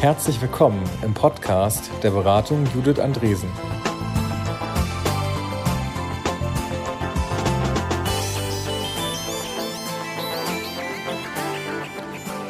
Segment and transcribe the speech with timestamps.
[0.00, 3.48] Herzlich willkommen im Podcast der Beratung Judith Andresen.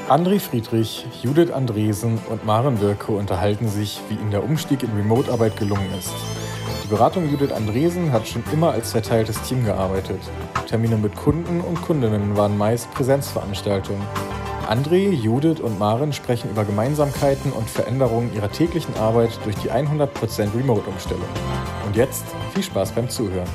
[0.09, 5.57] André Friedrich, Judith Andresen und Maren Wirke unterhalten sich, wie ihnen der Umstieg in Remote-Arbeit
[5.57, 6.13] gelungen ist.
[6.85, 10.21] Die Beratung Judith Andresen hat schon immer als verteiltes Team gearbeitet.
[10.68, 14.03] Termine mit Kunden und Kundinnen waren meist Präsenzveranstaltungen.
[14.66, 20.08] André, Judith und Maren sprechen über Gemeinsamkeiten und Veränderungen ihrer täglichen Arbeit durch die 100%
[20.56, 21.29] Remote-Umstellung.
[21.86, 23.48] Und jetzt viel Spaß beim Zuhören.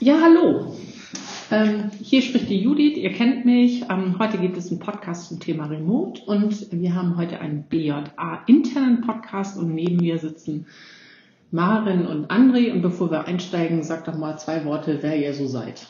[0.00, 0.74] Ja, hallo.
[1.50, 3.27] Ähm, hier spricht die Judith, ihr kennt
[3.62, 3.86] mich.
[3.90, 9.00] Ähm, heute gibt es einen Podcast zum Thema Remote und wir haben heute einen BJA-internen
[9.00, 10.66] Podcast und neben mir sitzen
[11.50, 12.70] Maren und André.
[12.72, 15.88] Und bevor wir einsteigen, sagt doch mal zwei Worte, wer ihr so seid.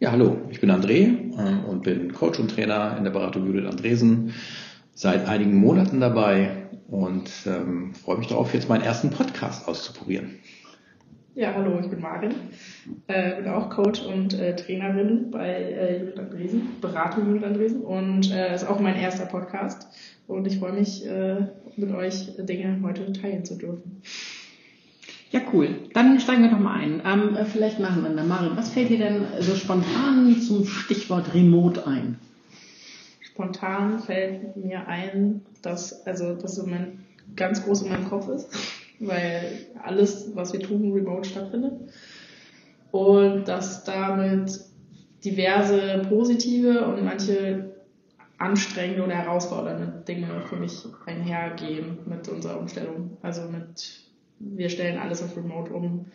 [0.00, 3.66] Ja, hallo, ich bin André äh, und bin Coach und Trainer in der Beratung Judith
[3.66, 4.34] Andresen.
[4.92, 10.40] Seit einigen Monaten dabei und ähm, freue mich darauf, jetzt meinen ersten Podcast auszuprobieren.
[11.36, 12.34] Ja, hallo, ich bin Marin,
[13.06, 18.32] äh, bin auch Coach und äh, Trainerin bei äh, Judith Andresen, Beratung Judith Andresen und
[18.32, 19.86] äh, ist auch mein erster Podcast
[20.26, 24.02] und ich freue mich, äh, mit euch Dinge heute teilen zu dürfen.
[25.30, 25.68] Ja, cool.
[25.94, 27.00] Dann steigen wir doch mal ein.
[27.06, 28.26] Ähm, äh, vielleicht machen wir dann.
[28.26, 32.18] Marin, was fällt dir denn so spontan zum Stichwort Remote ein?
[33.20, 36.88] Spontan fällt mir ein, dass, also, das im Moment
[37.36, 38.48] ganz groß in meinem Kopf ist
[39.00, 41.72] weil alles, was wir tun, remote stattfindet.
[42.92, 44.60] Und dass damit
[45.24, 47.70] diverse positive und manche
[48.38, 53.18] anstrengende oder herausfordernde Dinge für mich einhergehen mit unserer Umstellung.
[53.22, 54.00] Also mit,
[54.38, 56.06] wir stellen alles auf Remote um.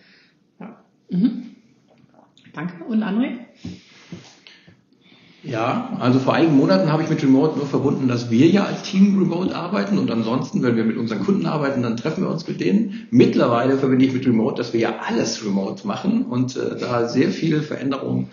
[0.59, 0.83] Ja.
[1.09, 1.55] Mhm.
[2.53, 2.83] Danke.
[2.85, 3.39] Und André?
[5.45, 8.81] Ja, also vor einigen Monaten habe ich mit Remote nur verbunden, dass wir ja als
[8.81, 12.47] Team Remote arbeiten und ansonsten, wenn wir mit unseren Kunden arbeiten, dann treffen wir uns
[12.47, 13.07] mit denen.
[13.11, 17.29] Mittlerweile verbinde ich mit Remote, dass wir ja alles Remote machen und äh, da sehr
[17.29, 18.29] viel Veränderung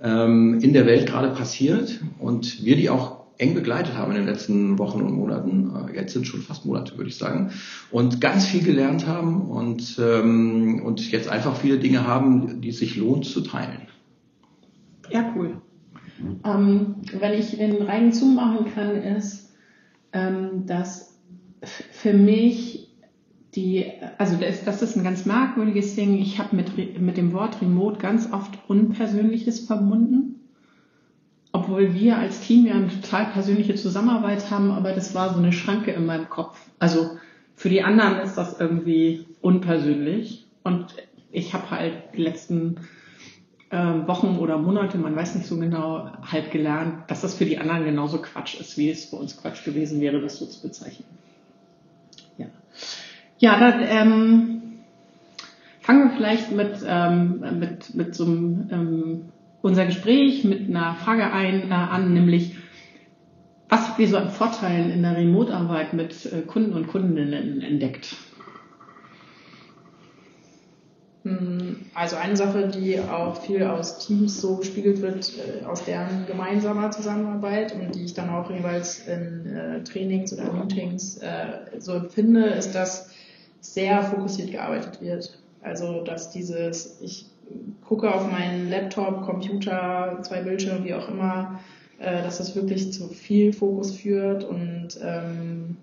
[0.00, 4.26] ähm, in der Welt gerade passiert und wir die auch eng begleitet haben in den
[4.26, 5.72] letzten Wochen und Monaten.
[5.88, 7.50] Äh, jetzt sind schon fast Monate, würde ich sagen.
[7.90, 12.78] Und ganz viel gelernt haben und, ähm, und jetzt einfach viele Dinge haben, die es
[12.78, 13.88] sich lohnt zu teilen.
[15.10, 15.61] Ja, cool.
[16.44, 19.52] Ähm, wenn ich den reinen Zoom machen kann, ist,
[20.12, 21.18] ähm, dass
[21.62, 22.88] für mich
[23.54, 23.86] die,
[24.18, 26.18] also das, das ist ein ganz merkwürdiges Ding.
[26.18, 30.40] Ich habe mit, mit dem Wort Remote ganz oft Unpersönliches verbunden.
[31.52, 35.52] Obwohl wir als Team ja eine total persönliche Zusammenarbeit haben, aber das war so eine
[35.52, 36.58] Schranke in meinem Kopf.
[36.78, 37.10] Also
[37.54, 40.46] für die anderen ist das irgendwie unpersönlich.
[40.64, 40.94] Und
[41.30, 42.76] ich habe halt die letzten
[43.72, 47.84] Wochen oder Monate, man weiß nicht so genau, halt gelernt, dass das für die anderen
[47.84, 51.06] genauso Quatsch ist, wie es für uns Quatsch gewesen wäre, das so zu bezeichnen.
[52.36, 52.46] Ja,
[53.38, 54.62] ja dann ähm,
[55.80, 59.20] fangen wir vielleicht mit, ähm, mit, mit so einem ähm,
[59.62, 62.56] unser Gespräch mit einer Frage ein, äh, an, nämlich
[63.68, 68.16] was habt ihr so an Vorteilen in der Remote-Arbeit mit äh, Kunden und Kundinnen entdeckt?
[71.24, 76.26] Hm, also eine Sache, die auch viel aus Teams so gespiegelt wird, äh, aus deren
[76.26, 81.92] gemeinsamer Zusammenarbeit und die ich dann auch jeweils in äh, Trainings oder Meetings äh, so
[81.92, 83.10] empfinde, ist, dass
[83.60, 85.38] sehr fokussiert gearbeitet wird.
[85.62, 87.26] Also dass dieses, ich
[87.86, 91.60] gucke auf meinen Laptop, Computer, zwei Bildschirme, wie auch immer,
[92.00, 95.76] dass das wirklich zu viel Fokus führt und ähm,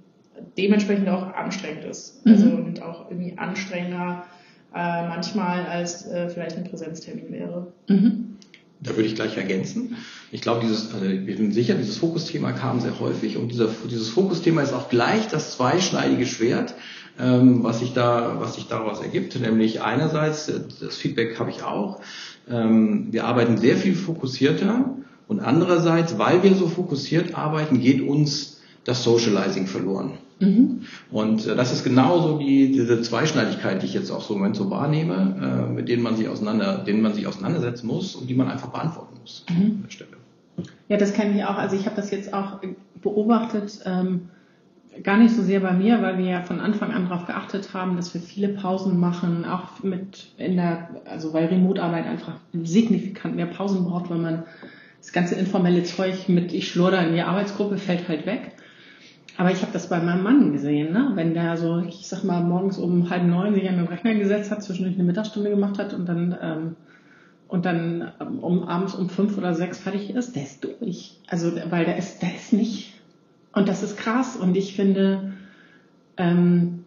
[0.57, 2.21] dementsprechend auch anstrengend ist.
[2.25, 2.65] Also mhm.
[2.65, 4.25] und auch irgendwie anstrengender
[4.73, 7.67] äh, manchmal als äh, vielleicht ein Präsenztermin wäre.
[7.87, 8.35] Mhm.
[8.81, 9.97] Da würde ich gleich ergänzen.
[10.31, 14.07] Ich glaube, dieses, also wir sind sicher, dieses Fokusthema kam sehr häufig und dieser, dieses
[14.09, 16.75] Fokusthema ist auch gleich das zweischneidige Schwert,
[17.19, 19.37] ähm, was sich da, was sich daraus ergibt.
[19.37, 21.99] Nämlich einerseits, äh, das Feedback habe ich auch,
[22.49, 24.95] ähm, wir arbeiten sehr viel fokussierter
[25.27, 30.13] und andererseits, weil wir so fokussiert arbeiten, geht uns das Socializing verloren.
[30.39, 30.81] Mhm.
[31.11, 34.55] Und äh, das ist genauso die, diese Zweischneidigkeit, die ich jetzt auch so im Moment
[34.55, 38.35] so wahrnehme, äh, mit denen man sich auseinander, denen man sich auseinandersetzen muss und die
[38.35, 39.55] man einfach beantworten muss mhm.
[39.55, 40.09] an der Stelle.
[40.87, 41.55] Ja, das kenne ich auch.
[41.55, 42.59] Also ich habe das jetzt auch
[43.01, 44.29] beobachtet, ähm,
[45.03, 47.95] gar nicht so sehr bei mir, weil wir ja von Anfang an darauf geachtet haben,
[47.95, 52.33] dass wir viele Pausen machen, auch mit in der, also weil Remote-Arbeit einfach
[52.63, 54.43] signifikant mehr Pausen braucht, weil man
[54.99, 58.51] das ganze informelle Zeug mit ich schlurder in die Arbeitsgruppe fällt halt weg.
[59.39, 61.11] Aber ich habe das bei meinem Mann gesehen, ne?
[61.15, 64.51] wenn der so, ich sag mal, morgens um halb neun sich an den Rechner gesetzt
[64.51, 66.75] hat, zwischendurch eine Mittagsstunde gemacht hat und dann ähm,
[67.47, 71.21] und dann ähm, um abends um fünf oder sechs fertig ist, der ist durch.
[71.27, 72.91] Also weil der ist, der ist nicht.
[73.53, 74.35] Und das ist krass.
[74.35, 75.31] Und ich finde,
[76.17, 76.83] ähm,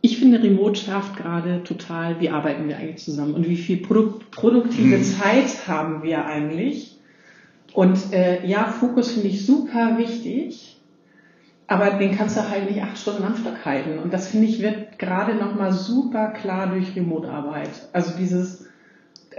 [0.00, 4.20] ich finde, Remote schärft gerade total, wie arbeiten wir eigentlich zusammen und wie viel Produ
[4.30, 5.02] produktive mhm.
[5.02, 6.96] Zeit haben wir eigentlich.
[7.74, 10.75] Und äh, ja, Fokus finde ich super wichtig.
[11.68, 13.98] Aber den kannst du halt nicht acht Stunden am Stück halten.
[13.98, 17.70] Und das finde ich wird gerade nochmal super klar durch Remote-Arbeit.
[17.92, 18.66] Also dieses,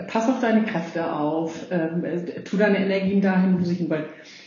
[0.07, 2.03] pass auf deine Kräfte auf, ähm,
[2.44, 4.06] tu deine Energien dahin, wo sie hin wollen.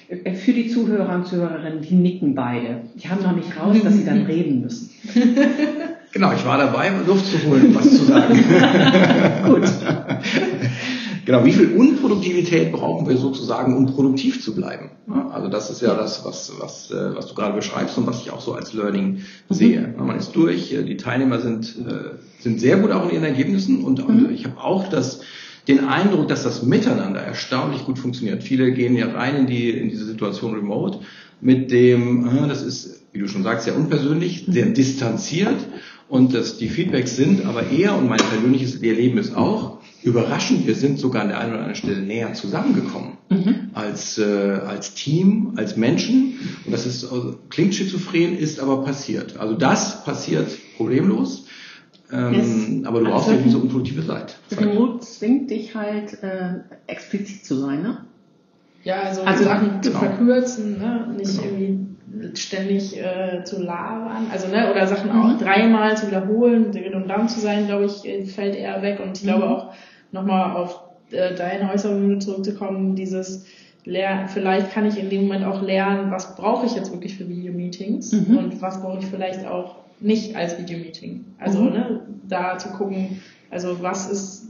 [0.09, 2.83] Äh, für die Zuhörer und Zuhörerinnen, die nicken beide.
[2.97, 4.91] Die haben noch nicht raus, dass sie dann reden müssen.
[6.13, 8.35] Genau, ich war dabei, um Luft zu holen, was zu sagen.
[9.47, 9.63] Gut.
[11.31, 14.91] Genau, wie viel Unproduktivität brauchen wir sozusagen, um produktiv zu bleiben?
[15.33, 18.33] Also das ist ja das, was, was, äh, was du gerade beschreibst und was ich
[18.33, 19.55] auch so als Learning mhm.
[19.55, 19.95] sehe.
[19.97, 23.85] Man ist durch, äh, die Teilnehmer sind, äh, sind sehr gut auch in ihren Ergebnissen
[23.85, 24.29] und, mhm.
[24.35, 25.21] ich habe auch das,
[25.71, 28.43] den Eindruck, dass das Miteinander erstaunlich gut funktioniert.
[28.43, 31.01] Viele gehen ja rein in, die, in diese Situation remote
[31.41, 34.75] mit dem, das ist, wie du schon sagst, sehr unpersönlich, sehr mhm.
[34.75, 35.57] distanziert
[36.09, 40.75] und dass die Feedbacks sind aber eher, und mein persönliches Erleben ist auch, überraschend, wir
[40.75, 43.71] sind sogar an der einen oder anderen Stelle näher zusammengekommen mhm.
[43.75, 44.25] als, äh,
[44.67, 46.39] als Team, als Menschen.
[46.65, 49.37] Und das ist, also, klingt schizophren, ist aber passiert.
[49.39, 51.45] Also das passiert problemlos.
[52.13, 52.87] Ähm, yes.
[52.87, 54.35] Aber du also brauchst ja diese unproduktive Seite.
[54.57, 57.99] Remote zwingt dich halt äh, explizit zu sein, ne?
[58.83, 60.01] Ja, also, also Sachen zu genau.
[60.01, 61.15] verkürzen, ne?
[61.17, 61.45] nicht genau.
[61.45, 61.91] irgendwie
[62.35, 65.21] ständig äh, zu labern, also ne, oder Sachen mhm.
[65.21, 69.01] auch dreimal zu wiederholen, redundant zu sein, glaube ich, äh, fällt eher weg.
[69.01, 69.29] Und ich mhm.
[69.29, 69.73] glaube auch
[70.13, 70.81] nochmal auf
[71.11, 73.47] äh, deine Äußerungen zurückzukommen, dieses
[73.85, 77.29] Lernen, vielleicht kann ich in dem Moment auch lernen, was brauche ich jetzt wirklich für
[77.29, 78.37] Videomeetings mhm.
[78.37, 81.25] und was brauche ich vielleicht auch nicht als Videomeeting.
[81.39, 81.73] Also mhm.
[81.73, 83.21] ne, da zu gucken,
[83.51, 84.47] also was ist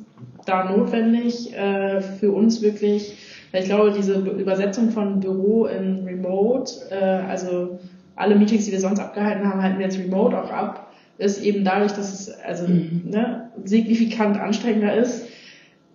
[0.47, 3.17] da notwendig äh, für uns wirklich
[3.52, 7.81] ich glaube, diese Übersetzung von Büro in Remote, äh, also
[8.14, 11.64] alle Meetings, die wir sonst abgehalten haben, halten wir jetzt Remote auch ab, ist eben
[11.64, 13.02] dadurch, dass es also mhm.
[13.06, 15.26] ne, signifikant anstrengender ist,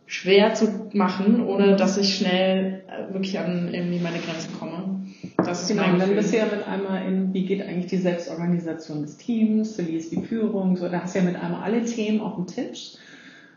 [0.06, 4.94] schwer zu machen, ohne dass ich schnell äh, wirklich an irgendwie meine Grenzen komme.
[5.38, 7.98] Das ist genau, und dann bist du ja mit einmal in, wie geht eigentlich die
[7.98, 11.83] Selbstorganisation des Teams, wie ist die Führung, so, da hast du ja mit einmal alle
[11.83, 12.94] Themen auf dem Tisch.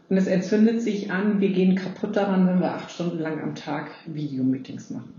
[0.09, 3.55] Und es entzündet sich an, wir gehen kaputt daran, wenn wir acht Stunden lang am
[3.55, 5.12] Tag Videomeetings machen.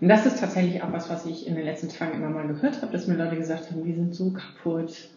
[0.00, 2.80] Und das ist tatsächlich auch was, was ich in den letzten Tagen immer mal gehört
[2.82, 5.08] habe, dass mir Leute gesagt haben, die sind so kaputt,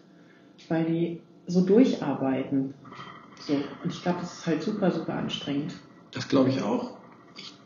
[0.70, 2.74] weil die so durcharbeiten.
[3.40, 3.54] So.
[3.84, 5.74] Und ich glaube, das ist halt super, super anstrengend.
[6.12, 6.98] Das glaube ich auch.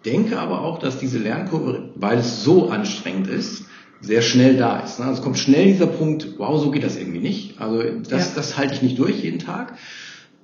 [0.05, 3.65] Ich denke aber auch, dass diese Lernkurve, weil es so anstrengend ist,
[4.01, 4.99] sehr schnell da ist.
[4.99, 7.59] Also es kommt schnell dieser Punkt, wow, so geht das irgendwie nicht.
[7.59, 8.31] Also das, ja.
[8.35, 9.73] das halte ich nicht durch jeden Tag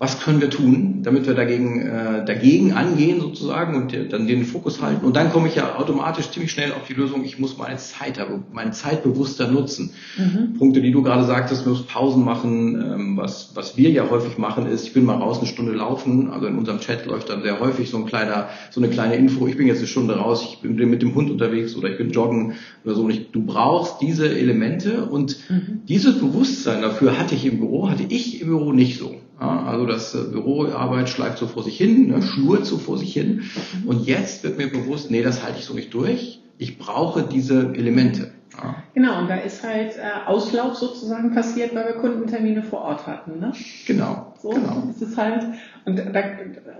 [0.01, 4.81] was können wir tun, damit wir dagegen, äh, dagegen angehen sozusagen und dann den Fokus
[4.81, 5.05] halten.
[5.05, 8.19] Und dann komme ich ja automatisch ziemlich schnell auf die Lösung, ich muss meine Zeit,
[8.51, 9.91] meine Zeit bewusster nutzen.
[10.17, 10.55] Mhm.
[10.57, 12.81] Punkte, die du gerade sagtest, muss Pausen machen.
[12.81, 16.31] Ähm, was, was wir ja häufig machen, ist, ich bin mal raus eine Stunde laufen.
[16.31, 19.45] Also in unserem Chat läuft dann sehr häufig so ein kleiner, so eine kleine Info,
[19.45, 22.09] ich bin jetzt eine Stunde raus, ich bin mit dem Hund unterwegs oder ich bin
[22.09, 22.53] joggen
[22.83, 23.07] oder so.
[23.07, 25.81] Ich, du brauchst diese Elemente und mhm.
[25.87, 29.13] dieses Bewusstsein dafür hatte ich im Büro, hatte ich im Büro nicht so.
[29.47, 33.43] Also das äh, Büroarbeit schleift so vor sich hin, ne, schnurrt so vor sich hin.
[33.85, 36.41] Und jetzt wird mir bewusst, nee, das halte ich so nicht durch.
[36.57, 38.31] Ich brauche diese Elemente.
[38.55, 38.75] Ja.
[38.93, 43.39] Genau, und da ist halt äh, Auslauf sozusagen passiert, weil wir Kundentermine vor Ort hatten.
[43.39, 43.53] Ne?
[43.87, 44.33] Genau.
[44.39, 44.83] So genau.
[44.89, 45.43] ist es halt.
[45.85, 46.21] Und, da,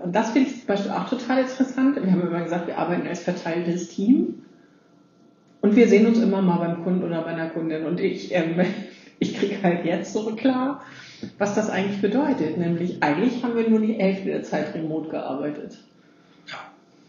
[0.04, 1.96] und das finde ich zum Beispiel auch total interessant.
[1.96, 4.42] Wir haben immer gesagt, wir arbeiten als verteiltes Team.
[5.62, 7.86] Und wir sehen uns immer mal beim Kunden oder bei einer Kundin.
[7.86, 8.60] Und ich, ähm,
[9.18, 10.82] ich kriege halt jetzt so klar,
[11.38, 12.58] was das eigentlich bedeutet.
[12.58, 15.78] Nämlich, eigentlich haben wir nur die Hälfte der Zeit remote gearbeitet.
[16.48, 16.58] Ja,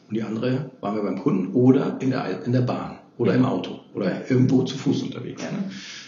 [0.09, 3.37] und die andere waren wir beim Kunden oder in der, in der Bahn oder ja.
[3.37, 5.43] im Auto oder irgendwo zu Fuß unterwegs.
[5.43, 5.51] Ja.
[5.51, 5.63] Ne?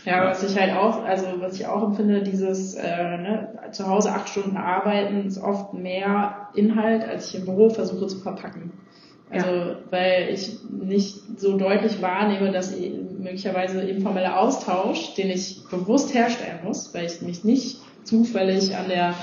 [0.05, 4.11] Ja, was ich halt auch, also was ich auch empfinde, dieses äh, ne, zu Hause
[4.11, 8.71] acht Stunden arbeiten ist oft mehr Inhalt, als ich im Büro versuche zu verpacken.
[9.31, 9.75] Also, ja.
[9.89, 12.75] weil ich nicht so deutlich wahrnehme, dass
[13.17, 19.13] möglicherweise informeller Austausch, den ich bewusst herstellen muss, weil ich mich nicht zufällig an der,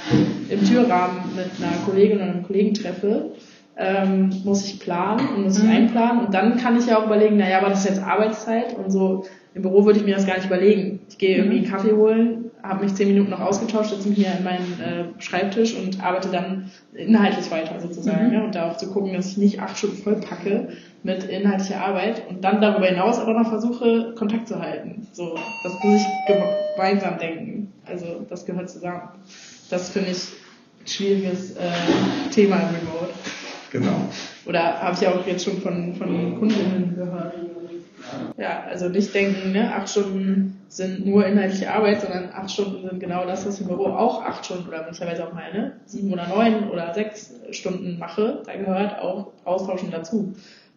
[0.48, 3.32] im Türrahmen mit einer Kollegin oder einem Kollegen treffe,
[3.76, 5.70] ähm, muss ich planen und muss ich mhm.
[5.70, 6.26] einplanen.
[6.26, 9.24] Und dann kann ich ja auch überlegen, naja, aber das ist jetzt Arbeitszeit und so.
[9.54, 11.00] Im Büro würde ich mir das gar nicht überlegen.
[11.08, 14.32] Ich gehe irgendwie einen Kaffee holen habe mich zehn Minuten noch ausgetauscht, setze mich hier
[14.32, 18.28] an meinen äh, Schreibtisch und arbeite dann inhaltlich weiter sozusagen.
[18.28, 18.32] Mhm.
[18.32, 20.68] Ja, und darauf zu gucken, dass ich nicht acht Stunden voll packe
[21.02, 25.06] mit inhaltlicher Arbeit und dann darüber hinaus aber noch versuche, Kontakt zu halten.
[25.12, 26.06] So, das muss ich
[26.76, 27.61] gemeinsam denken.
[27.92, 29.02] Also das gehört zusammen.
[29.70, 30.28] Das finde ich
[30.80, 31.70] ein schwieriges äh,
[32.30, 33.12] Thema im Remote.
[33.70, 34.08] Genau.
[34.46, 37.34] Oder habe ich auch jetzt schon von, von Kundinnen gehört.
[38.36, 43.00] Ja, also nicht denken, ne, acht Stunden sind nur inhaltliche Arbeit, sondern acht Stunden sind
[43.00, 46.12] genau das, was ich im Büro auch acht Stunden oder möglicherweise auch mal ne, sieben
[46.12, 48.42] oder neun oder sechs Stunden mache.
[48.44, 50.34] Da gehört auch Austauschen dazu.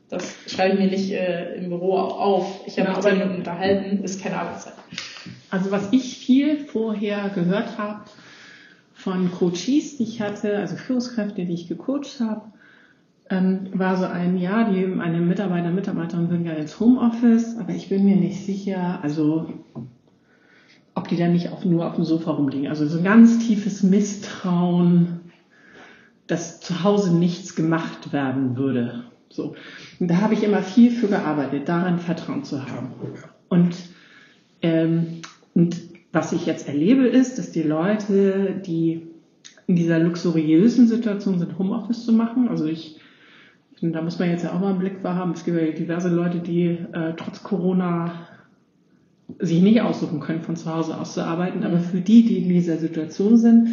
[0.09, 2.61] Das schreibe ich mir nicht äh, im Büro auch auf.
[2.67, 4.73] Ich habe mich zehn Minuten unterhalten, ist keine Arbeitszeit.
[5.49, 8.01] Also was ich viel vorher gehört habe
[8.93, 12.51] von Coaches, die ich hatte, also Führungskräfte, die ich gecoacht habe,
[13.29, 17.89] ähm, war so ein, ja, die, meine Mitarbeiter, Mitarbeiterinnen würden ja ins Homeoffice, aber ich
[17.89, 19.49] bin mir nicht sicher, also
[20.93, 22.67] ob die dann nicht auch nur auf dem Sofa rumliegen.
[22.67, 25.19] Also so ein ganz tiefes Misstrauen,
[26.27, 29.03] dass zu Hause nichts gemacht werden würde.
[29.29, 29.55] So.
[29.99, 32.91] Und da habe ich immer viel für gearbeitet, daran Vertrauen zu haben.
[33.49, 33.75] Und,
[34.65, 35.21] ähm,
[35.53, 35.77] und
[36.11, 39.07] was ich jetzt erlebe, ist, dass die Leute, die
[39.67, 42.99] in dieser luxuriösen Situation sind, Homeoffice zu machen, also ich
[43.81, 45.31] da muss man jetzt ja auch mal einen Blick für haben.
[45.33, 48.27] Es gibt ja diverse Leute, die äh, trotz Corona
[49.39, 51.63] sich nicht aussuchen können, von zu Hause aus zu arbeiten.
[51.63, 53.69] Aber für die, die in dieser Situation sind,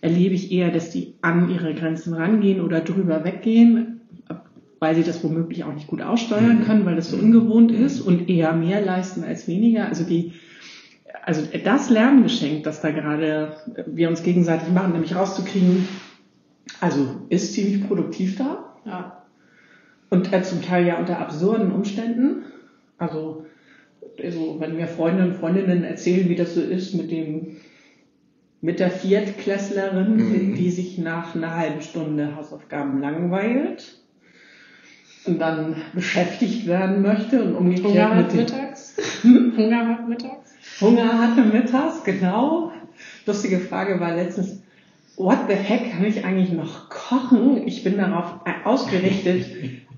[0.00, 3.93] erlebe ich eher, dass die an ihre Grenzen rangehen oder drüber weggehen,
[4.84, 6.64] weil sie das womöglich auch nicht gut aussteuern mhm.
[6.64, 9.86] können, weil das so ungewohnt ist und eher mehr leisten als weniger.
[9.86, 10.34] Also die,
[11.24, 15.88] also das Lerngeschenk, das da gerade wir uns gegenseitig machen, nämlich rauszukriegen,
[16.82, 18.74] also ist ziemlich produktiv da.
[18.84, 19.22] Ja.
[20.10, 22.44] Und äh, zum Teil ja unter absurden Umständen.
[22.98, 23.46] Also,
[24.22, 27.56] also wenn mir Freunde und Freundinnen erzählen, wie das so ist mit dem
[28.60, 30.54] mit der Viertklässlerin, mhm.
[30.56, 34.03] die sich nach einer halben Stunde Hausaufgaben langweilt
[35.26, 38.96] dann beschäftigt werden möchte und umgekehrt Hunger hat mittags.
[39.24, 40.54] Hunger hat mittags.
[40.80, 42.72] Hunger hatte mittags, genau.
[43.26, 44.62] Lustige Frage war letztens,
[45.16, 47.66] what the heck kann ich eigentlich noch kochen?
[47.66, 49.46] Ich bin darauf ausgerichtet,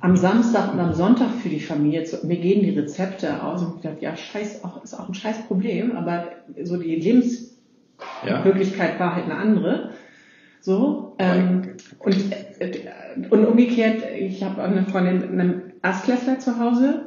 [0.00, 3.76] am Samstag und am Sonntag für die Familie, zu, mir gehen die Rezepte aus und
[3.76, 6.26] ich dachte, ja, scheiß, auch, ist auch ein scheiß Problem, aber
[6.62, 9.00] so die Lebensmöglichkeit ja.
[9.00, 9.90] war halt eine andere.
[10.60, 12.72] So, ähm, und, äh,
[13.30, 17.06] und umgekehrt, ich habe eine Freundin mit einem Erstklässler zu Hause,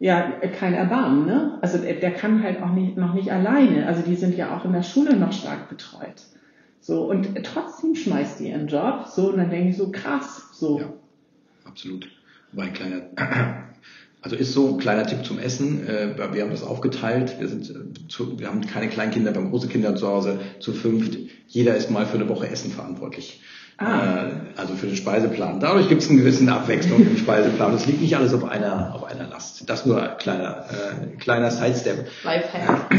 [0.00, 1.58] ja, kein Erbarmen, ne?
[1.62, 3.86] Also der, der kann halt auch nicht, noch nicht alleine.
[3.86, 6.22] Also die sind ja auch in der Schule noch stark betreut.
[6.80, 10.80] So, und trotzdem schmeißt die ihren Job, so, und dann denke ich so, krass, so.
[10.80, 10.92] Ja
[11.74, 12.08] absolut.
[12.52, 13.02] War ein kleiner,
[14.22, 15.86] also ist so, kleiner Tipp zum Essen.
[15.88, 17.36] Äh, wir haben das aufgeteilt.
[17.40, 20.72] Wir sind, äh, zu, wir haben keine Kleinkinder, wir haben große Kinder zu Hause, zu
[20.72, 21.18] fünft.
[21.48, 23.42] Jeder ist mal für eine Woche Essen verantwortlich.
[23.76, 24.26] Ah.
[24.26, 25.60] Äh, also für den Speiseplan.
[25.60, 27.72] Dadurch gibt es eine gewisse Abwechslung im Speiseplan.
[27.72, 29.68] Das liegt nicht alles auf einer, auf einer Last.
[29.68, 32.06] Das nur ein kleiner, äh, kleiner Sidestep.
[32.22, 32.94] Lifehack.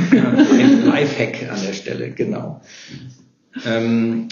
[0.86, 2.62] Lifehack an der Stelle, genau.
[3.65, 4.27] Ähm,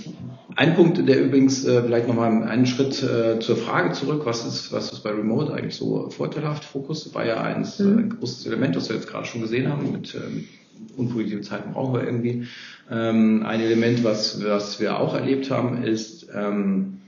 [0.55, 4.73] ein Punkt, der übrigens äh, vielleicht nochmal einen Schritt äh, zur Frage zurück, was ist,
[4.73, 6.65] was ist bei Remote eigentlich so vorteilhaft?
[6.65, 7.97] Fokus war ja eins, mhm.
[7.97, 10.45] ein großes Element, das wir jetzt gerade schon gesehen haben, mit ähm,
[10.97, 12.47] unproduktive Zeiten brauchen wir irgendwie.
[12.89, 16.99] Ähm, ein Element, was, was wir auch erlebt haben, ist, ähm,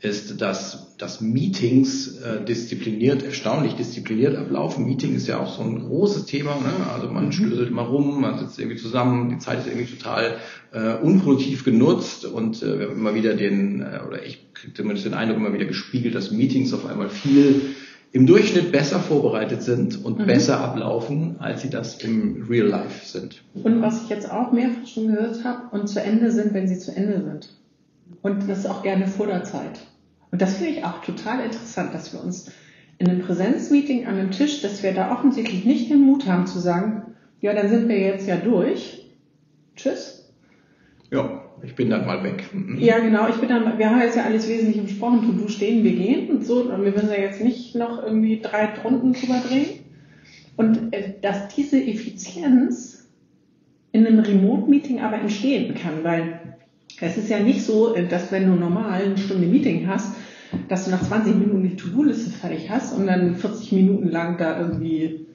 [0.00, 4.86] ist, dass, dass Meetings äh, diszipliniert, erstaunlich diszipliniert ablaufen.
[4.86, 6.54] Meeting ist ja auch so ein großes Thema.
[6.54, 6.90] Ne?
[6.94, 7.32] Also man mhm.
[7.32, 10.38] schlüsselt immer rum, man sitzt irgendwie zusammen, die Zeit ist irgendwie total
[10.72, 15.04] äh, unproduktiv genutzt und äh, wir haben immer wieder den, äh, oder ich kriege zumindest
[15.04, 17.60] den Eindruck immer wieder gespiegelt, dass Meetings auf einmal viel
[18.12, 20.26] im Durchschnitt besser vorbereitet sind und mhm.
[20.26, 23.42] besser ablaufen, als sie das im Real Life sind.
[23.54, 26.78] Und was ich jetzt auch mehrfach schon gehört habe, und zu Ende sind, wenn sie
[26.78, 27.54] zu Ende sind.
[28.22, 29.78] Und das ist auch gerne vor der Zeit.
[30.32, 32.50] Und das finde ich auch total interessant, dass wir uns
[32.98, 36.58] in einem Präsenzmeeting an einem Tisch, dass wir da offensichtlich nicht den Mut haben zu
[36.58, 39.10] sagen, ja, dann sind wir jetzt ja durch.
[39.76, 40.32] Tschüss.
[41.10, 42.44] Ja, ich bin dann mal weg.
[42.52, 42.78] Mhm.
[42.78, 45.84] Ja, genau, ich bin dann, wir haben jetzt ja alles wesentlich besprochen, tu du stehen,
[45.84, 49.40] wir gehen und so, und wir müssen ja jetzt nicht noch irgendwie drei Runden drüber
[49.46, 49.80] drehen.
[50.56, 53.08] Und äh, dass diese Effizienz
[53.92, 56.40] in einem Remote-Meeting aber entstehen kann, weil
[57.00, 60.14] es ist ja nicht so, äh, dass wenn du normal eine Stunde Meeting hast,
[60.68, 64.60] dass du nach 20 Minuten die To-Do-Liste fertig hast und dann 40 Minuten lang da
[64.60, 65.26] irgendwie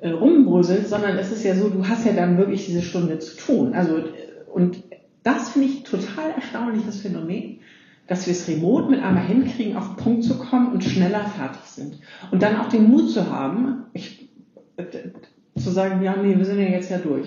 [0.00, 3.36] äh, rumbröselst, sondern es ist ja so, du hast ja dann wirklich diese Stunde zu
[3.36, 3.74] tun.
[3.74, 4.04] Also,
[4.52, 4.82] und
[5.28, 7.60] das finde ich total erstaunliches Phänomen,
[8.06, 11.60] dass wir es remote mit einmal hinkriegen, auf den Punkt zu kommen und schneller fertig
[11.66, 11.98] sind.
[12.30, 14.30] Und dann auch den Mut zu haben, ich,
[15.54, 17.26] zu sagen, ja, nee, wir sind ja jetzt ja durch.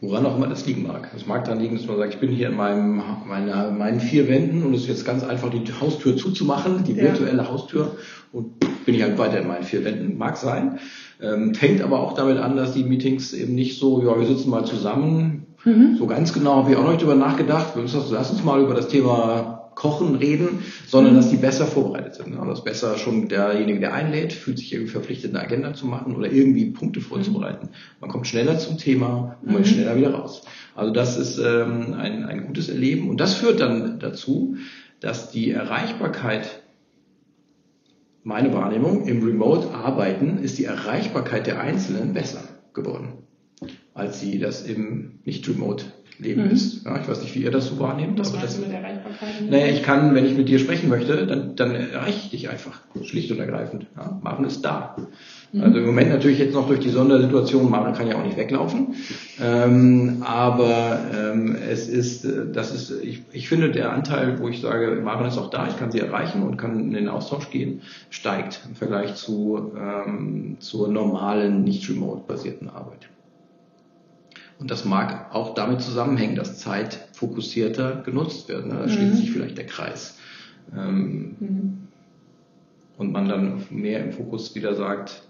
[0.00, 1.10] Woran auch immer das liegen mag.
[1.14, 4.28] Es mag dann liegen, dass man sagt, ich bin hier in meinem, meiner, meinen vier
[4.28, 7.48] Wänden und es ist jetzt ganz einfach, die Haustür zuzumachen, die virtuelle ja.
[7.48, 7.96] Haustür
[8.32, 10.18] und bin ich halt weiter in meinen vier Wänden.
[10.18, 10.78] Mag sein.
[11.20, 14.50] Ähm, fängt aber auch damit an, dass die Meetings eben nicht so, ja, wir sitzen
[14.50, 15.47] mal zusammen.
[15.68, 15.96] Mhm.
[15.96, 17.74] So ganz genau habe ich auch noch nicht drüber nachgedacht.
[17.76, 22.36] Lass uns mal über das Thema Kochen reden, sondern dass die besser vorbereitet sind.
[22.36, 26.16] Und dass besser schon derjenige, der einlädt, fühlt sich irgendwie verpflichtet, eine Agenda zu machen
[26.16, 27.68] oder irgendwie Punkte vorzubereiten.
[28.00, 29.74] Man kommt schneller zum Thema und man ist mhm.
[29.74, 30.42] schneller wieder raus.
[30.74, 34.56] Also das ist ähm, ein, ein gutes Erleben und das führt dann dazu,
[34.98, 36.62] dass die Erreichbarkeit
[38.24, 42.42] meine Wahrnehmung im Remote-Arbeiten ist die Erreichbarkeit der Einzelnen besser
[42.74, 43.12] geworden,
[43.98, 45.84] als sie das im Nicht-Remote
[46.18, 46.50] Leben mhm.
[46.50, 46.84] ist.
[46.84, 48.18] Ja, ich weiß nicht, wie ihr das so wahrnehmt.
[48.18, 49.48] Was aber das, mit Erreichbarkeit?
[49.48, 52.80] Naja, ich kann, wenn ich mit dir sprechen möchte, dann, dann erreiche ich dich einfach.
[53.04, 53.86] Schlicht und ergreifend.
[53.96, 54.96] Ja, Maren ist da.
[55.52, 55.62] Mhm.
[55.62, 58.96] Also im Moment natürlich jetzt noch durch die Sondersituation, Maren kann ja auch nicht weglaufen.
[59.40, 64.60] Ähm, aber ähm, es ist, äh, das ist, ich, ich finde, der Anteil, wo ich
[64.60, 67.82] sage, Maren ist auch da, ich kann sie erreichen und kann in den Austausch gehen,
[68.10, 73.08] steigt im Vergleich zu, ähm, zur normalen, nicht remote-basierten Arbeit.
[74.58, 78.66] Und das mag auch damit zusammenhängen, dass Zeit fokussierter genutzt wird.
[78.66, 78.74] Ne?
[78.74, 78.88] Da mhm.
[78.88, 80.18] schließt sich vielleicht der Kreis.
[80.76, 81.78] Ähm, mhm.
[82.96, 85.22] Und man dann mehr im Fokus wieder sagt.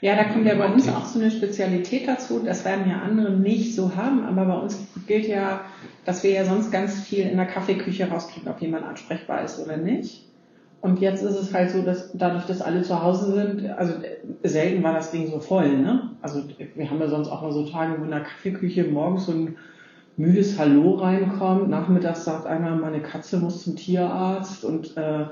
[0.00, 2.42] Ja, da kommt ja bei uns auch so eine Spezialität dazu.
[2.44, 5.60] Das werden ja andere nicht so haben, aber bei uns gilt ja,
[6.04, 9.76] dass wir ja sonst ganz viel in der Kaffeeküche rauskriegen, ob jemand ansprechbar ist oder
[9.76, 10.24] nicht.
[10.80, 13.94] Und jetzt ist es halt so, dass dadurch, dass alle zu Hause sind, also
[14.42, 16.10] selten war das Ding so voll, ne?
[16.22, 16.42] Also
[16.74, 19.56] wir haben ja sonst auch mal so Tage, wo in der Kaffeeküche morgens so ein
[20.16, 25.26] müdes Hallo reinkommt, nachmittags sagt einer, meine Katze muss zum Tierarzt und, äh,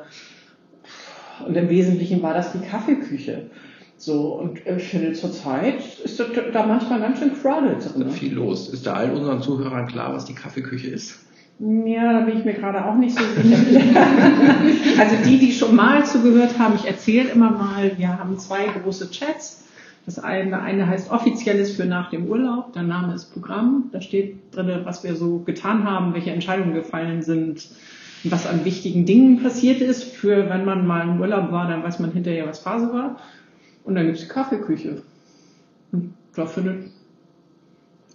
[1.47, 3.51] und im Wesentlichen war das die Kaffeeküche.
[3.97, 6.23] So, und ich finde, zurzeit ist
[6.53, 7.79] da manchmal ganz schön crowded.
[7.79, 8.11] Ist ne?
[8.11, 8.69] viel los.
[8.69, 11.24] Ist da all unseren Zuhörern klar, was die Kaffeeküche ist?
[11.61, 13.57] Ja, da bin ich mir gerade auch nicht so sicher.
[14.99, 19.11] also die, die schon mal zugehört haben, ich erzähle immer mal, wir haben zwei große
[19.11, 19.65] Chats.
[20.05, 23.89] Das eine, eine heißt offizielles für nach dem Urlaub, der Name ist Programm.
[23.93, 27.69] Da steht drin, was wir so getan haben, welche Entscheidungen gefallen sind,
[28.25, 30.05] was an wichtigen Dingen passiert ist.
[30.05, 33.17] Für wenn man mal im Urlaub war, dann weiß man hinterher, was Phase war.
[33.85, 35.03] Und dann gibt es die Kaffeeküche.
[35.93, 36.91] Und da findet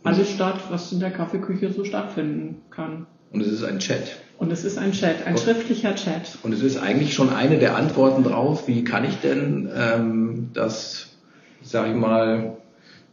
[0.04, 3.08] alles statt, was in der Kaffeeküche so stattfinden kann.
[3.32, 4.18] Und es ist ein Chat.
[4.38, 6.38] Und es ist ein Chat, ein und, schriftlicher Chat.
[6.44, 11.08] Und es ist eigentlich schon eine der Antworten drauf, wie kann ich denn ähm, das,
[11.62, 12.58] sage ich mal,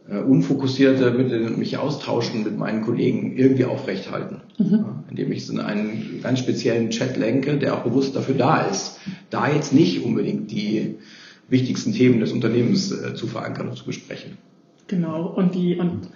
[0.09, 4.43] äh, unfokussierte mit, mich austauschen mit meinen Kollegen irgendwie aufrechthalten.
[4.57, 4.73] Mhm.
[4.73, 8.63] Ja, indem ich es in einen ganz speziellen Chat lenke, der auch bewusst dafür da
[8.63, 9.01] ist,
[9.31, 10.97] da jetzt nicht unbedingt die
[11.49, 14.39] wichtigsten Themen des Unternehmens äh, zu verankern und zu besprechen.
[14.87, 16.09] Genau, und die, und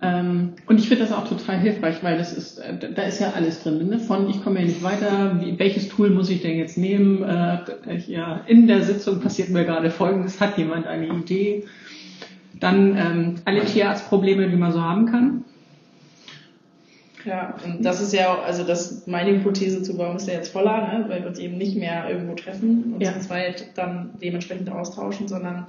[0.00, 3.32] ähm, und ich finde das auch total hilfreich, weil das ist, äh, da ist ja
[3.34, 3.88] alles drin.
[3.88, 3.98] Ne?
[3.98, 7.24] Von ich komme ja nicht weiter, wie, welches Tool muss ich denn jetzt nehmen?
[7.24, 7.58] Äh,
[8.06, 11.64] ja, in der Sitzung passiert mir gerade Folgendes, hat jemand eine Idee?
[12.60, 15.44] Dann ähm, alle Tierarztprobleme, die man so haben kann.
[17.24, 20.52] Ja, und das ist ja auch, also das meine Hypothese zu, warum ist der jetzt
[20.52, 21.04] voller, ne?
[21.08, 23.12] weil wir uns eben nicht mehr irgendwo treffen und ja.
[23.12, 25.66] zu zweit dann dementsprechend austauschen, sondern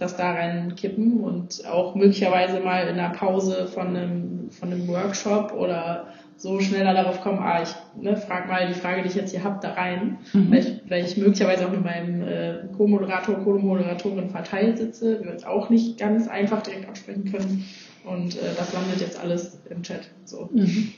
[0.00, 5.52] das da reinkippen und auch möglicherweise mal in einer Pause von einem, von einem Workshop
[5.52, 9.30] oder so schneller darauf kommen, ah, ich ne, frag mal die Frage, die ich jetzt
[9.30, 10.50] hier habe, da rein, mhm.
[10.50, 15.44] weil, ich, weil ich möglicherweise auch mit meinem äh, Co-Moderator, Co-Moderatorin verteilt sitze, wir uns
[15.44, 17.66] auch nicht ganz einfach direkt absprechen können
[18.04, 20.08] und äh, das landet jetzt alles im Chat.
[20.24, 20.48] So.
[20.50, 20.92] Mhm.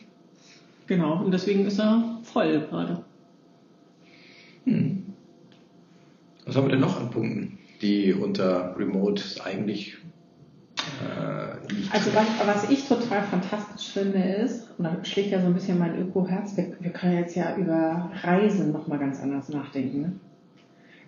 [0.86, 3.04] Genau, und deswegen ist er voll gerade.
[4.64, 5.06] Hm.
[6.46, 7.58] Was haben wir denn noch an Punkten?
[7.82, 9.98] Die unter Remote eigentlich
[11.00, 11.52] äh,
[11.92, 15.78] also was, was ich total fantastisch finde ist, und da schlägt ja so ein bisschen
[15.78, 20.00] mein Öko-Herz, wir, wir, können jetzt ja über Reisen nochmal ganz anders nachdenken.
[20.00, 20.12] Ne?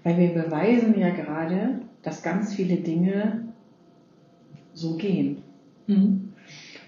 [0.02, 3.44] Weil wir beweisen ja gerade, dass ganz viele Dinge
[4.74, 5.38] so gehen.
[5.86, 6.32] Mhm.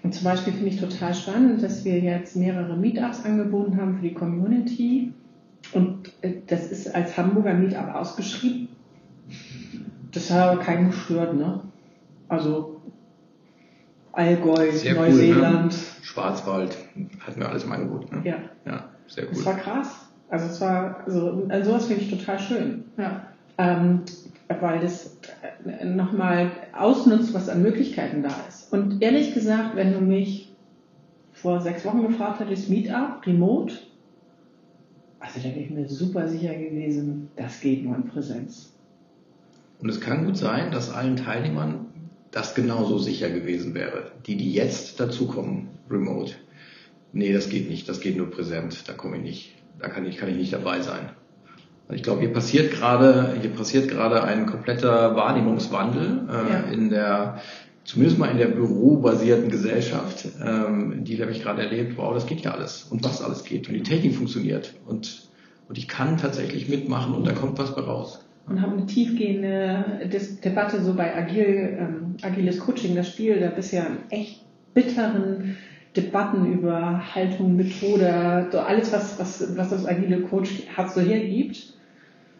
[0.03, 4.03] Und zum Beispiel finde ich total spannend, dass wir jetzt mehrere Meetups angeboten haben für
[4.03, 5.13] die Community.
[5.73, 8.69] Und äh, das ist als Hamburger Meetup ausgeschrieben
[10.11, 11.61] das hat aber keinen gestört, ne?
[12.27, 12.81] Also
[14.11, 15.73] Allgäu, sehr Neuseeland.
[15.73, 16.01] Cool, ne?
[16.01, 16.77] Schwarzwald,
[17.19, 18.11] hatten wir alles im Angebot.
[18.11, 18.21] Ne?
[18.23, 18.37] Ja.
[18.65, 19.35] Ja, sehr cool.
[19.35, 20.09] Das war krass.
[20.29, 22.85] Also es war, also, also sowas finde ich total schön.
[22.97, 23.27] Ja.
[23.57, 24.01] Ähm,
[24.59, 25.17] weil das
[25.65, 28.71] äh, nochmal ausnutzt, was an Möglichkeiten da ist.
[28.73, 30.55] Und ehrlich gesagt, wenn du mich
[31.33, 33.75] vor sechs Wochen gefragt hättest, Meetup, Remote,
[35.19, 38.73] also da wäre ich mir super sicher gewesen, das geht nur in Präsenz.
[39.79, 41.87] Und es kann gut sein, dass allen Teilnehmern
[42.31, 44.11] das genauso sicher gewesen wäre.
[44.25, 46.33] Die, die jetzt dazukommen, remote,
[47.13, 50.17] nee, das geht nicht, das geht nur präsent, da komme ich nicht, da kann ich,
[50.17, 51.09] kann ich nicht dabei sein.
[51.89, 56.59] Ich glaube, hier passiert gerade, hier passiert gerade ein kompletter Wahrnehmungswandel äh, ja.
[56.71, 57.39] in der,
[57.85, 61.97] zumindest mal in der bürobasierten Gesellschaft, ähm, die habe ich gerade erlebt.
[61.97, 65.27] Wow, das geht ja alles und was alles geht und die Technik funktioniert und
[65.67, 68.23] und ich kann tatsächlich mitmachen und da kommt was bei raus.
[68.47, 70.09] Und habe eine tiefgehende
[70.43, 75.57] Debatte so bei Agil, ähm, agiles Coaching, das Spiel, da bisher echt bitteren
[75.97, 81.73] Debatten über Haltung, Methode, so alles, was, was, was das agile Coach hat so hergibt.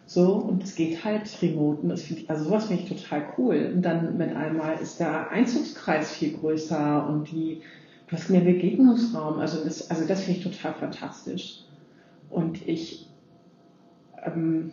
[0.06, 1.82] So, und es geht halt remote.
[1.82, 3.72] Und das find ich, also sowas finde ich total cool.
[3.74, 7.60] Und dann mit einmal ist der Einzugskreis viel größer und die,
[8.06, 9.38] du hast mehr Begegnungsraum.
[9.38, 11.64] Also das, also das finde ich total fantastisch.
[12.30, 13.06] Und ich,
[14.24, 14.72] ähm,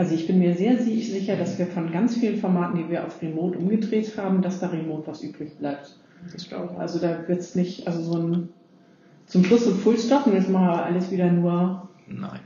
[0.00, 3.20] also ich bin mir sehr sicher, dass wir von ganz vielen Formaten, die wir auf
[3.20, 5.94] Remote umgedreht haben, dass da Remote was übrig bleibt.
[6.32, 6.80] Das glaube ich.
[6.80, 8.48] Also da wird es nicht, also so ein
[9.26, 11.86] zum Schluss ein Fullstop und jetzt machen wir alles wieder nur.
[12.08, 12.40] Nein.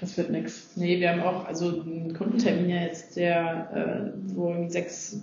[0.00, 0.72] Das wird nichts.
[0.74, 5.22] Nee, wir haben auch also einen Kundentermin ja jetzt, der, äh, wo sechs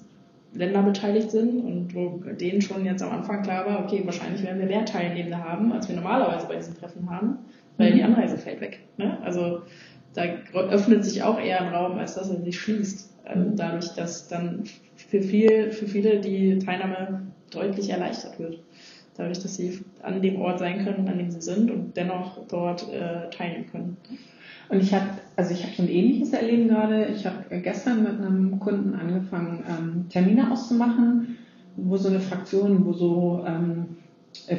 [0.53, 4.60] Länder beteiligt sind und wo denen schon jetzt am Anfang klar war, okay, wahrscheinlich werden
[4.60, 7.39] wir mehr Teilnehmende haben, als wir normalerweise bei diesen Treffen haben,
[7.75, 7.95] weil mhm.
[7.95, 8.80] die Anreise fällt weg.
[8.95, 9.17] Ne?
[9.21, 9.63] Also
[10.17, 13.13] da öffnet sich auch eher ein Raum, als dass er sich schließt.
[13.25, 14.63] Also dadurch, dass dann
[14.95, 18.60] für, viel, für viele die Teilnahme deutlich erleichtert wird
[19.17, 22.88] dadurch, dass sie an dem Ort sein können, an dem sie sind und dennoch dort
[22.93, 23.97] äh, teilnehmen können.
[24.69, 27.08] Und ich habe, also ich habe ein ähnliches Erleben gerade.
[27.08, 31.38] Ich habe gestern mit einem Kunden angefangen, ähm, Termine auszumachen,
[31.77, 33.97] wo so eine Fraktion, wo so ähm,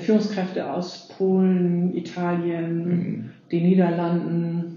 [0.00, 3.30] Führungskräfte aus Polen, Italien, mhm.
[3.52, 4.67] den Niederlanden,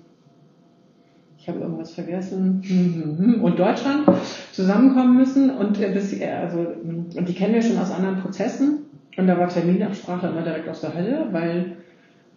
[1.41, 4.07] ich habe irgendwas vergessen, und Deutschland
[4.51, 8.85] zusammenkommen müssen und äh, das, also, und die kennen wir schon aus anderen Prozessen.
[9.17, 11.77] Und da war Terminabsprache immer direkt aus der Hölle, weil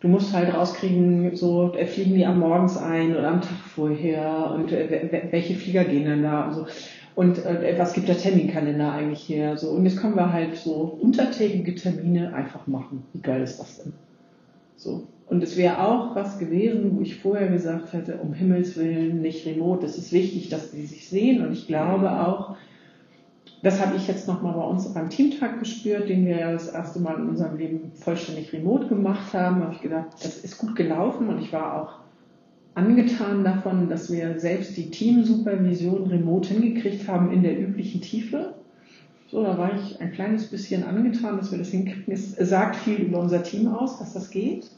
[0.00, 4.50] du musst halt rauskriegen, so äh, fliegen die am Morgens ein oder am Tag vorher
[4.54, 6.66] und äh, welche Flieger gehen denn da und so.
[7.14, 9.56] Und äh, was gibt der Terminkalender eigentlich her?
[9.58, 13.04] So, und jetzt können wir halt so untertägige Termine einfach machen.
[13.12, 13.92] Wie geil ist das denn?
[14.76, 15.06] So.
[15.26, 19.46] Und es wäre auch was gewesen, wo ich vorher gesagt hätte, um Himmels Willen nicht
[19.46, 19.86] remote.
[19.86, 21.44] Es ist wichtig, dass sie sich sehen.
[21.44, 22.56] Und ich glaube auch,
[23.62, 27.00] das habe ich jetzt nochmal bei uns beim Teamtag gespürt, den wir ja das erste
[27.00, 29.60] Mal in unserem Leben vollständig remote gemacht haben.
[29.60, 32.04] Da habe ich gedacht, das ist gut gelaufen und ich war auch
[32.74, 38.52] angetan davon, dass wir selbst die Teamsupervision remote hingekriegt haben in der üblichen Tiefe.
[39.30, 42.12] So, da war ich ein kleines bisschen angetan, dass wir das hinkriegen.
[42.12, 44.70] Es sagt viel über unser Team aus, dass das geht.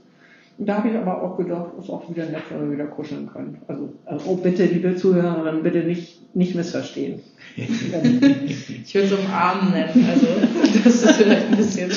[0.59, 3.59] Da habe ich aber auch gedacht, ist auch wieder nett, wenn wir wieder kuscheln können.
[3.67, 3.93] Also,
[4.27, 7.21] oh bitte, liebe Zuhörerinnen, bitte nicht, nicht missverstehen.
[7.57, 10.27] ich würde es umarmen nennen, also
[10.85, 11.91] das ist vielleicht ein bisschen.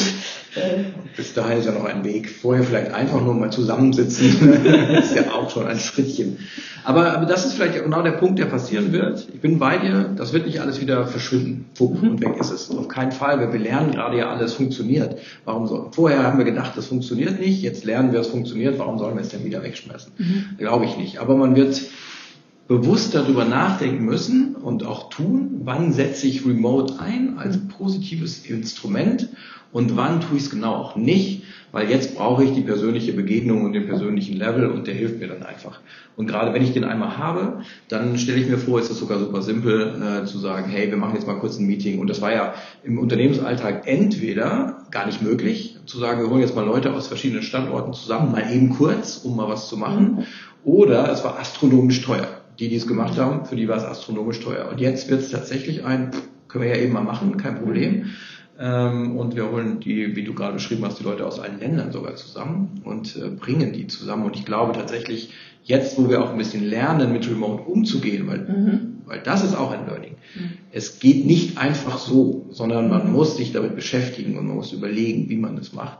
[1.15, 2.29] Bis dahin ist ja noch ein Weg.
[2.29, 4.61] Vorher vielleicht einfach nur mal zusammensitzen.
[4.93, 6.37] das ist ja auch schon ein Schrittchen.
[6.83, 9.27] Aber, aber das ist vielleicht genau der Punkt, der passieren wird.
[9.33, 11.65] Ich bin bei dir, das wird nicht alles wieder verschwinden.
[11.73, 12.71] Fuck, und weg ist es.
[12.71, 15.17] Auf keinen Fall, weil wir lernen gerade ja alles funktioniert.
[15.45, 18.97] Warum soll, vorher haben wir gedacht, das funktioniert nicht, jetzt lernen wir, es funktioniert, warum
[18.97, 20.13] sollen wir es denn wieder wegschmeißen?
[20.17, 20.45] Mhm.
[20.57, 21.19] Glaube ich nicht.
[21.19, 21.81] Aber man wird
[22.69, 29.27] bewusst darüber nachdenken müssen und auch tun, wann setze ich Remote ein als positives Instrument
[29.71, 33.63] und wann tue ich es genau auch nicht, weil jetzt brauche ich die persönliche Begegnung
[33.63, 35.79] und den persönlichen Level und der hilft mir dann einfach.
[36.15, 39.19] Und gerade wenn ich den einmal habe, dann stelle ich mir vor, ist es sogar
[39.19, 41.99] super simpel äh, zu sagen, hey, wir machen jetzt mal kurz ein Meeting.
[41.99, 46.55] Und das war ja im Unternehmensalltag entweder gar nicht möglich, zu sagen, wir holen jetzt
[46.55, 50.25] mal Leute aus verschiedenen Standorten zusammen, mal eben kurz, um mal was zu machen,
[50.63, 52.27] oder es war astronomisch teuer
[52.59, 54.67] die, die es gemacht haben, für die war es astronomisch teuer.
[54.69, 56.11] Und jetzt wird es tatsächlich ein,
[56.47, 58.07] können wir ja eben mal machen, kein Problem.
[58.59, 61.93] Ähm, und wir holen die, wie du gerade beschrieben hast, die Leute aus allen Ländern
[61.93, 64.25] sogar zusammen und äh, bringen die zusammen.
[64.25, 65.31] Und ich glaube tatsächlich,
[65.63, 68.97] jetzt, wo wir auch ein bisschen lernen, mit Remote umzugehen, weil, mhm.
[69.05, 70.15] weil das ist auch ein Learning.
[70.35, 70.49] Mhm.
[70.73, 73.13] Es geht nicht einfach so, sondern man mhm.
[73.13, 75.99] muss sich damit beschäftigen und man muss überlegen, wie man das macht.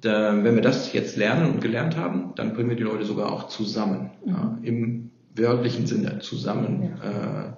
[0.00, 3.30] Da, wenn wir das jetzt lernen und gelernt haben, dann bringen wir die Leute sogar
[3.30, 7.10] auch zusammen ja, im wörtlichen Sinne zusammen ja.
[7.10, 7.52] äh,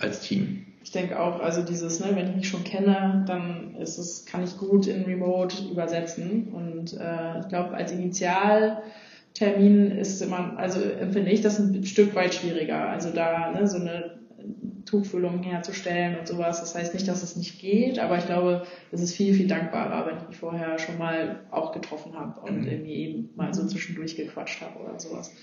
[0.00, 0.64] als Team.
[0.88, 4.42] Ich denke auch, also dieses, ne, wenn ich mich schon kenne, dann ist es, kann
[4.42, 6.48] ich gut in Remote übersetzen.
[6.54, 12.32] Und äh, ich glaube, als Initialtermin ist immer, also empfinde ich das ein Stück weit
[12.32, 12.88] schwieriger.
[12.88, 14.18] Also da ne, so eine
[14.86, 16.60] Tuchfüllung herzustellen und sowas.
[16.60, 20.06] Das heißt nicht, dass es nicht geht, aber ich glaube, es ist viel, viel dankbarer,
[20.06, 22.66] wenn ich mich vorher schon mal auch getroffen habe und mhm.
[22.66, 25.34] irgendwie eben mal so zwischendurch gequatscht habe oder sowas.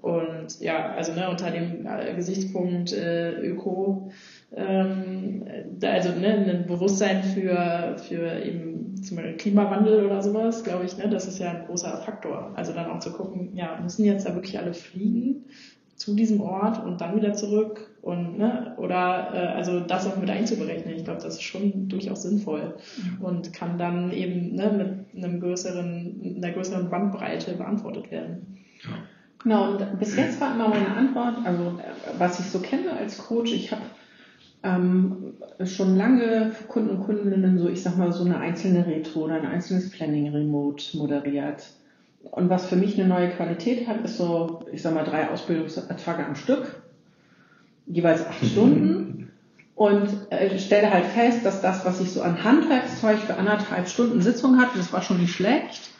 [0.00, 4.10] Und ja, also ne, unter dem äh, Gesichtspunkt äh, Öko,
[4.54, 5.44] ähm,
[5.82, 11.08] also ne, ein Bewusstsein für, für eben zum Beispiel Klimawandel oder sowas, glaube ich, ne,
[11.08, 12.52] das ist ja ein großer Faktor.
[12.54, 15.46] Also dann auch zu gucken, ja, müssen jetzt da wirklich alle fliegen
[15.96, 20.30] zu diesem Ort und dann wieder zurück und ne, oder äh, also das auch mit
[20.30, 20.94] einzuberechnen.
[20.94, 22.76] Ich glaube, das ist schon durchaus sinnvoll
[23.20, 28.58] und kann dann eben ne, mit einem größeren, einer größeren Bandbreite beantwortet werden.
[28.84, 28.90] Ja.
[29.42, 31.78] Genau, und bis jetzt war immer meine Antwort, also
[32.18, 33.82] was ich so kenne als Coach, ich habe
[34.64, 39.20] ähm, schon lange für Kunden und Kundinnen so, ich sag mal, so eine einzelne Retro
[39.20, 41.70] oder ein einzelnes Planning Remote moderiert.
[42.30, 46.26] Und was für mich eine neue Qualität hat, ist so, ich sag mal, drei Ausbildungstage
[46.26, 46.82] am Stück,
[47.86, 49.30] jeweils acht Stunden.
[49.76, 54.20] Und äh, stelle halt fest, dass das, was ich so an Handwerkszeug für anderthalb Stunden
[54.20, 55.90] Sitzung hatte, das war schon nicht schlecht.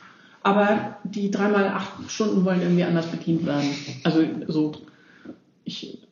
[0.42, 3.68] Aber die dreimal acht Stunden wollen irgendwie anders bedient werden.
[4.04, 4.72] Also so,
[5.64, 6.06] ich,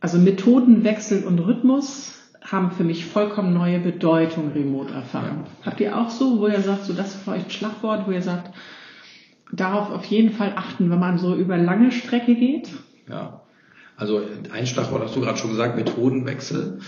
[0.00, 5.44] also Methodenwechsel und Rhythmus haben für mich vollkommen neue Bedeutung Remote-Erfahrung.
[5.44, 5.66] Ja.
[5.66, 8.10] Habt ihr auch so, wo ihr sagt, so das ist für euch ein Schlagwort, wo
[8.10, 8.52] ihr sagt,
[9.52, 12.70] darauf auf jeden Fall achten, wenn man so über lange Strecke geht?
[13.08, 13.42] Ja,
[13.96, 16.80] also ein Schlagwort hast du gerade schon gesagt, Methodenwechsel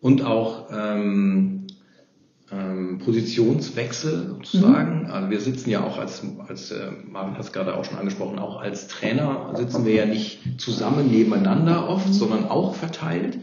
[0.00, 1.65] und auch ähm,
[2.52, 5.04] ähm, Positionswechsel sozusagen.
[5.04, 5.10] Mhm.
[5.10, 8.38] Also wir sitzen ja auch als, als äh, Marvin hat es gerade auch schon angesprochen,
[8.38, 12.12] auch als Trainer sitzen wir ja nicht zusammen nebeneinander oft, mhm.
[12.12, 13.38] sondern auch verteilt.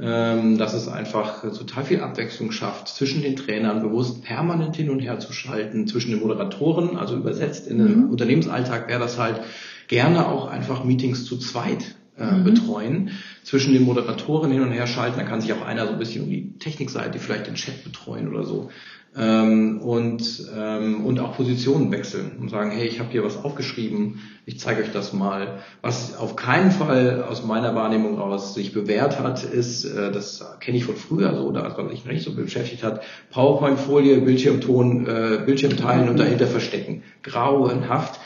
[0.00, 5.00] Ähm, dass es einfach total viel Abwechslung schafft, zwischen den Trainern bewusst permanent hin und
[5.00, 8.10] her zu schalten, zwischen den Moderatoren, also übersetzt in den mhm.
[8.10, 9.40] Unternehmensalltag wäre das halt
[9.88, 12.44] gerne auch einfach Meetings zu zweit äh, mhm.
[12.44, 13.10] betreuen,
[13.42, 15.18] zwischen den Moderatoren hin und her schalten.
[15.18, 18.28] Da kann sich auch einer so ein bisschen um die Technikseite, vielleicht den Chat betreuen
[18.28, 18.70] oder so.
[19.16, 24.20] Ähm, und, ähm, und auch Positionen wechseln und sagen, hey, ich habe hier was aufgeschrieben,
[24.46, 25.58] ich zeige euch das mal.
[25.82, 30.76] Was auf keinen Fall aus meiner Wahrnehmung aus sich bewährt hat, ist, äh, das kenne
[30.76, 33.02] ich von früher so, da was sich nicht so beschäftigt hat,
[33.32, 37.02] PowerPoint-Folie, Bildschirmton, äh, Bildschirm teilen und dahinter verstecken.
[37.24, 38.20] Grauenhaft.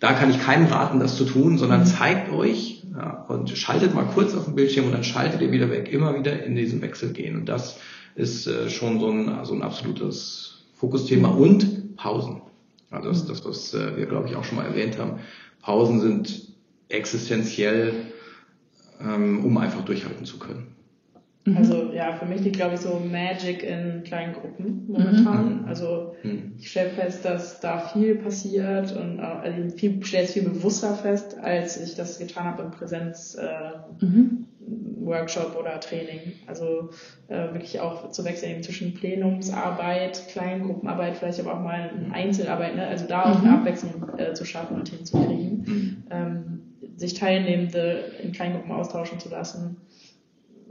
[0.00, 4.06] Da kann ich keinem raten, das zu tun, sondern zeigt euch, ja, und schaltet mal
[4.06, 7.12] kurz auf den Bildschirm und dann schaltet ihr wieder weg, immer wieder in diesen Wechsel
[7.12, 7.36] gehen.
[7.36, 7.78] Und das
[8.14, 11.28] ist äh, schon so ein, so ein absolutes Fokusthema.
[11.28, 12.40] Und Pausen.
[12.90, 15.20] Also das, das was äh, wir, glaube ich, auch schon mal erwähnt haben.
[15.60, 16.48] Pausen sind
[16.88, 17.92] existenziell,
[19.00, 20.74] ähm, um einfach durchhalten zu können.
[21.44, 21.56] Mhm.
[21.56, 25.62] Also ja, für mich liegt, glaube ich, so Magic in kleinen Gruppen momentan.
[25.62, 25.68] Mhm.
[25.68, 26.54] Also mhm.
[26.58, 30.94] ich stelle fest, dass da viel passiert und äh, also viel, stelle es viel bewusster
[30.94, 34.46] fest, als ich das getan habe im Präsenz äh, mhm.
[35.02, 36.34] Workshop oder Training.
[36.46, 36.90] Also
[37.28, 42.86] äh, wirklich auch zu wechseln zwischen Plenumsarbeit, Kleingruppenarbeit, vielleicht aber auch mal Einzelarbeit, ne?
[42.86, 43.56] also da auch eine mhm.
[43.56, 45.64] Abwechslung äh, zu schaffen und hinzukriegen.
[45.66, 46.04] Mhm.
[46.10, 46.60] Ähm,
[46.96, 49.78] sich Teilnehmende in Kleingruppen austauschen zu lassen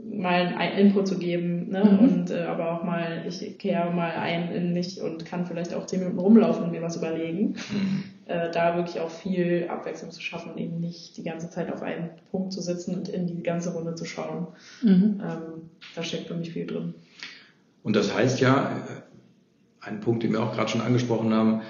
[0.04, 1.84] mal einen Input zu geben, ne?
[1.84, 1.98] Mhm.
[1.98, 5.86] Und äh, aber auch mal, ich kehre mal ein in mich und kann vielleicht auch
[5.86, 7.56] zehn Minuten rumlaufen und mir was überlegen.
[7.70, 8.04] Mhm.
[8.26, 11.82] Äh, da wirklich auch viel Abwechslung zu schaffen und eben nicht die ganze Zeit auf
[11.82, 14.46] einen Punkt zu sitzen und in die ganze Runde zu schauen.
[14.82, 15.20] Mhm.
[15.20, 16.94] Ähm, da steckt für mich viel drin.
[17.82, 21.62] Und das heißt ja, äh, ein Punkt, den wir auch gerade schon angesprochen haben,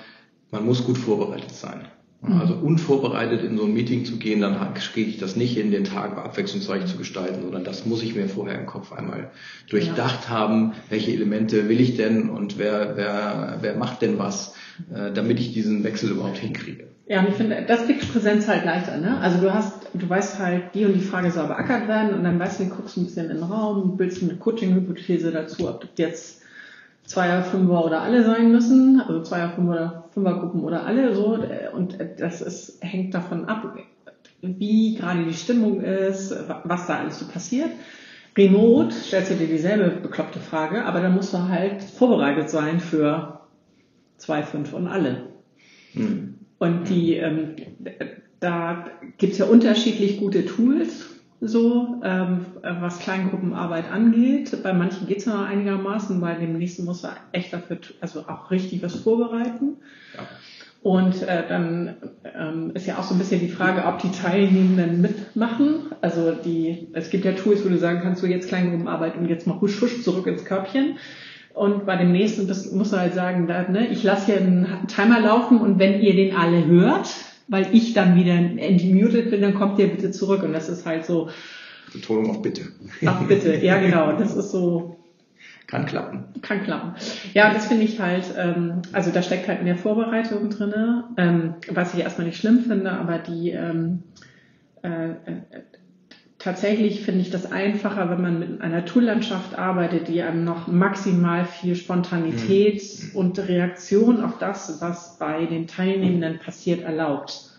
[0.50, 1.86] man muss gut vorbereitet sein.
[2.22, 2.40] Mhm.
[2.40, 5.84] Also unvorbereitet in so ein Meeting zu gehen, dann kriege ich das nicht in den
[5.84, 9.30] Tag abwechslungsreich zu gestalten, sondern das muss ich mir vorher im Kopf einmal
[9.70, 10.28] durchdacht ja.
[10.28, 14.54] haben, welche Elemente will ich denn und wer, wer, wer macht denn was,
[14.94, 16.88] äh, damit ich diesen Wechsel überhaupt hinkriege.
[17.06, 19.18] Ja, und ich finde, das gibt Präsenz halt leichter, ne?
[19.18, 22.38] Also du hast, du weißt halt, die und die Frage soll beackert werden und dann
[22.38, 26.42] weißt du, guckst ein bisschen in den Raum, bildest eine Coaching-Hypothese dazu, ob das jetzt
[27.06, 31.38] Zweier, Fünfer oder alle sein müssen, also Zweier, Fünfer oder Fünfergruppen oder alle so.
[31.72, 33.76] Und das ist, hängt davon ab,
[34.42, 37.70] wie gerade die Stimmung ist, was da alles so passiert.
[38.36, 43.40] Remote stellst du dir dieselbe bekloppte Frage, aber dann musst du halt vorbereitet sein für
[44.16, 45.26] zwei, fünf und alle.
[45.92, 46.36] Hm.
[46.58, 47.56] Und die, ähm,
[48.38, 48.86] da
[49.18, 51.09] gibt's ja unterschiedlich gute Tools
[51.40, 54.62] so, ähm, was Kleingruppenarbeit angeht.
[54.62, 58.82] Bei manchen geht's ja einigermaßen, bei dem nächsten muss er echt dafür, also auch richtig
[58.82, 59.76] was vorbereiten.
[60.14, 60.26] Ja.
[60.82, 65.02] Und äh, dann ähm, ist ja auch so ein bisschen die Frage, ob die Teilnehmenden
[65.02, 65.92] mitmachen.
[66.00, 69.46] Also die, es gibt ja Tools, wo du sagen kannst, so jetzt Kleingruppenarbeit und jetzt
[69.46, 70.96] mal husch husch zurück ins Körbchen.
[71.52, 74.86] Und bei dem nächsten, das muss er halt sagen, da, ne, ich lasse hier einen
[74.86, 77.10] Timer laufen und wenn ihr den alle hört,
[77.50, 80.42] weil ich dann wieder entmuted bin, dann kommt ihr bitte zurück.
[80.42, 81.28] Und das ist halt so.
[81.92, 82.62] Betonung auf bitte.
[83.04, 84.12] Ach bitte, ja genau.
[84.16, 84.96] Das ist so.
[85.66, 86.24] Kann klappen.
[86.42, 86.94] Kann klappen.
[87.32, 91.94] Ja, das finde ich halt, ähm, also da steckt halt mehr Vorbereitung drinne, ähm, was
[91.94, 94.02] ich erstmal nicht schlimm finde, aber die ähm,
[94.82, 95.14] äh, äh,
[96.40, 101.44] tatsächlich finde ich das einfacher, wenn man mit einer Toollandschaft arbeitet, die einem noch maximal
[101.44, 103.16] viel Spontanität mhm.
[103.16, 107.50] und Reaktion auf das, was bei den Teilnehmenden passiert, erlaubt.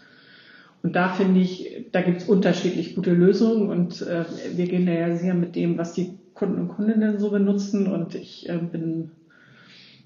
[0.84, 4.94] Und da finde ich, da gibt es unterschiedlich gute Lösungen und äh, wir gehen da
[4.94, 9.12] ja sehr mit dem, was die Kunden und Kundinnen so benutzen und ich äh, bin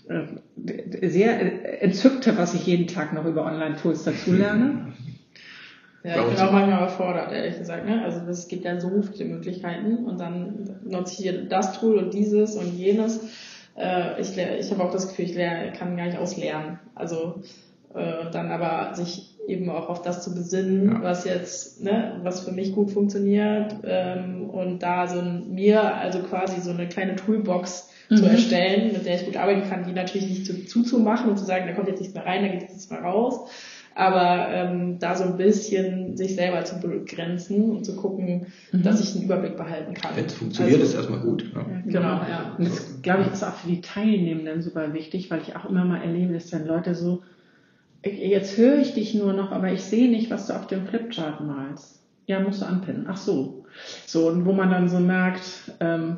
[0.09, 4.93] äh, sehr entzückt, was ich jeden Tag noch über Online-Tools dazulerne.
[6.05, 7.85] Ja, ich bin auch manchmal überfordert, ehrlich gesagt.
[7.85, 8.03] Ne?
[8.03, 12.13] Also es gibt ja so viele Möglichkeiten und dann nutze ich hier das Tool und
[12.13, 13.21] dieses und jenes.
[13.75, 16.79] Äh, ich ich habe auch das Gefühl, ich lerne, kann gar nicht auslernen.
[16.93, 17.41] Also
[17.95, 21.03] äh, dann aber sich eben auch auf das zu besinnen, ja.
[21.03, 26.19] was jetzt, ne, was für mich gut funktioniert ähm, und da so ein, mir also
[26.19, 28.17] quasi so eine kleine Toolbox mhm.
[28.17, 31.45] zu erstellen, mit der ich gut arbeiten kann, die natürlich nicht zu, zuzumachen und zu
[31.45, 33.49] sagen, da kommt jetzt nichts mehr rein, da geht jetzt nichts mehr raus,
[33.95, 38.83] aber ähm, da so ein bisschen sich selber zu begrenzen und zu gucken, mhm.
[38.83, 40.15] dass ich einen Überblick behalten kann.
[40.15, 41.45] Wenn es funktioniert, also, ist erstmal gut.
[41.55, 41.65] Ja.
[41.85, 42.55] Genau, ja.
[42.57, 45.85] Und das, glaube ich, ist auch für die Teilnehmenden super wichtig, weil ich auch immer
[45.85, 47.23] mal erlebe, dass dann Leute so
[48.11, 51.41] jetzt höre ich dich nur noch, aber ich sehe nicht, was du auf dem Flipchart
[51.41, 52.01] malst.
[52.27, 53.05] Ja, musst du anpinnen.
[53.07, 53.65] Ach so.
[54.05, 56.17] So, und wo man dann so merkt, ähm,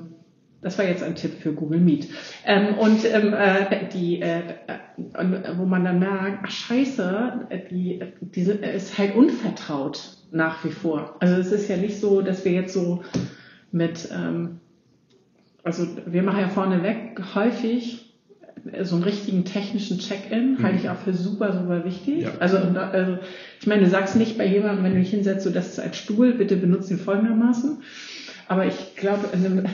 [0.61, 2.09] das war jetzt ein Tipp für Google Meet.
[2.45, 8.53] Ähm, und ähm, äh, die, äh, äh, wo man dann merkt, ach scheiße, die, diese
[8.53, 11.15] ist halt unvertraut nach wie vor.
[11.19, 13.03] Also es ist ja nicht so, dass wir jetzt so
[13.71, 14.59] mit, ähm,
[15.63, 18.07] also wir machen ja vorneweg häufig
[18.83, 20.63] so einen richtigen technischen Check-in mhm.
[20.63, 22.23] halte ich auch für super, super wichtig.
[22.23, 22.31] Ja.
[22.39, 23.19] Also, also,
[23.59, 25.93] ich meine, du sagst nicht bei jemandem, wenn du dich hinsetzt, so das ist ein
[25.93, 27.77] Stuhl, bitte benutze ihn folgendermaßen.
[28.47, 29.65] Aber ich glaube, in einem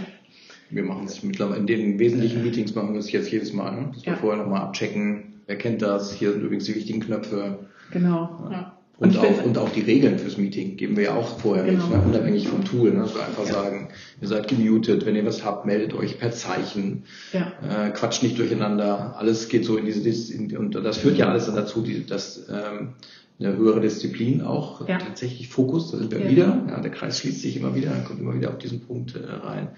[0.73, 3.91] wir machen es mittlerweile in den wesentlichen Meetings machen wir es jetzt jedes Mal, ne?
[3.93, 4.19] dass wir ja.
[4.19, 7.59] vorher nochmal abchecken, wer kennt das, hier sind übrigens die wichtigen Knöpfe.
[7.91, 8.47] Genau.
[8.51, 8.77] Ja.
[8.99, 11.87] Und, und, auch, und auch die Regeln fürs Meeting geben wir ja auch vorher genau.
[11.87, 12.03] mit, ne?
[12.05, 12.91] unabhängig vom Tool.
[12.91, 13.01] Ne?
[13.01, 13.53] Also einfach ja.
[13.53, 13.89] sagen,
[14.21, 17.51] ihr seid gemutet, wenn ihr was habt, meldet euch per Zeichen, ja.
[17.67, 21.47] äh, quatscht nicht durcheinander, alles geht so in diese, in, und das führt ja alles
[21.47, 22.93] dann dazu, die, dass ähm,
[23.39, 24.99] eine höhere Disziplin auch, ja.
[24.99, 26.29] tatsächlich Fokus, da sind wir ja.
[26.29, 29.25] wieder, ja, der Kreis schließt sich immer wieder, kommt immer wieder auf diesen Punkt äh,
[29.25, 29.69] rein.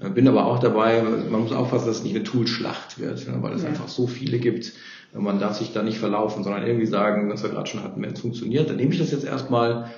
[0.00, 3.38] Äh, bin aber auch dabei, man muss aufpassen, dass es nicht eine Toolschlacht wird, ne?
[3.40, 4.72] weil es einfach so viele gibt,
[5.12, 8.12] man darf sich da nicht verlaufen, sondern irgendwie sagen, was wir gerade schon hatten, wenn
[8.12, 9.90] es funktioniert, dann nehme ich das jetzt erstmal,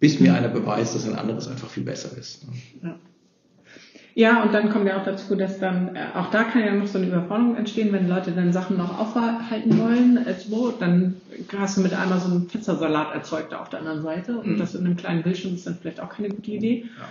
[0.00, 2.46] bis mir einer beweist, dass ein anderes einfach viel besser ist.
[2.82, 2.96] Ja.
[4.18, 6.86] Ja, und dann kommen wir auch dazu, dass dann, äh, auch da kann ja noch
[6.86, 11.16] so eine Überforderung entstehen, wenn Leute dann Sachen noch aufhalten wollen, so, dann
[11.54, 14.58] hast du mit einmal so einen Pizzasalat erzeugt auf der anderen Seite und mhm.
[14.58, 16.86] das in einem kleinen Bildschirm ist dann vielleicht auch keine gute Idee.
[16.98, 17.08] Ja.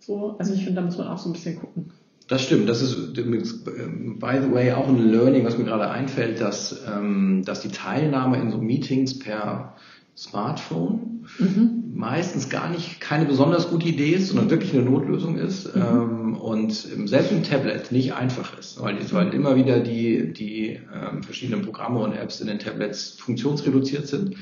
[0.00, 1.92] So, also ich finde, da muss man auch so ein bisschen gucken.
[2.28, 2.68] Das stimmt.
[2.68, 7.60] Das ist, by the way, auch ein Learning, was mir gerade einfällt, dass, ähm, dass
[7.60, 9.76] die Teilnahme in so Meetings per
[10.14, 11.92] Smartphone mhm.
[11.94, 15.82] meistens gar nicht keine besonders gute Idee ist, sondern wirklich eine Notlösung ist mhm.
[15.82, 21.22] ähm, und selbst im Tablet nicht einfach ist, weil, weil immer wieder die, die ähm,
[21.22, 24.34] verschiedenen Programme und Apps in den Tablets funktionsreduziert sind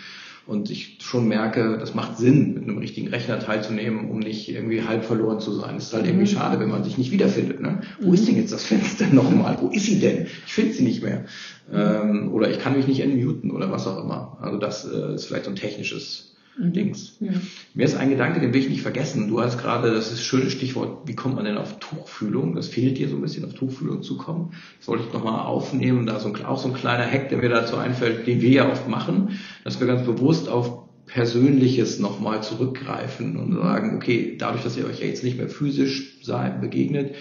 [0.46, 4.82] und ich schon merke, das macht Sinn, mit einem richtigen Rechner teilzunehmen, um nicht irgendwie
[4.82, 5.76] halb verloren zu sein.
[5.76, 6.36] Es ist halt irgendwie mhm.
[6.36, 7.60] schade, wenn man sich nicht wiederfindet.
[7.60, 7.80] Ne?
[8.00, 9.58] Wo ist denn jetzt das Fenster nochmal?
[9.60, 10.26] Wo ist sie denn?
[10.46, 11.24] Ich finde sie nicht mehr.
[11.72, 14.38] Ähm, oder ich kann mich nicht entmuten oder was auch immer.
[14.40, 16.35] Also das äh, ist vielleicht so ein technisches mhm.
[16.58, 17.16] Dings.
[17.20, 17.32] Ja.
[17.74, 19.28] Mir ist ein Gedanke, den will ich nicht vergessen.
[19.28, 22.54] Du hast gerade, das ist ein schönes Stichwort, wie kommt man denn auf Tuchfühlung?
[22.54, 24.52] Das fehlt dir so ein bisschen, auf Tuchfühlung zu kommen.
[24.78, 26.06] Das wollte ich nochmal aufnehmen.
[26.06, 28.70] Da so ein, auch so ein kleiner Hack, der mir dazu einfällt, den wir ja
[28.70, 34.76] oft machen, dass wir ganz bewusst auf Persönliches nochmal zurückgreifen und sagen, okay, dadurch, dass
[34.76, 36.20] ihr euch ja jetzt nicht mehr physisch
[36.60, 37.14] begegnet,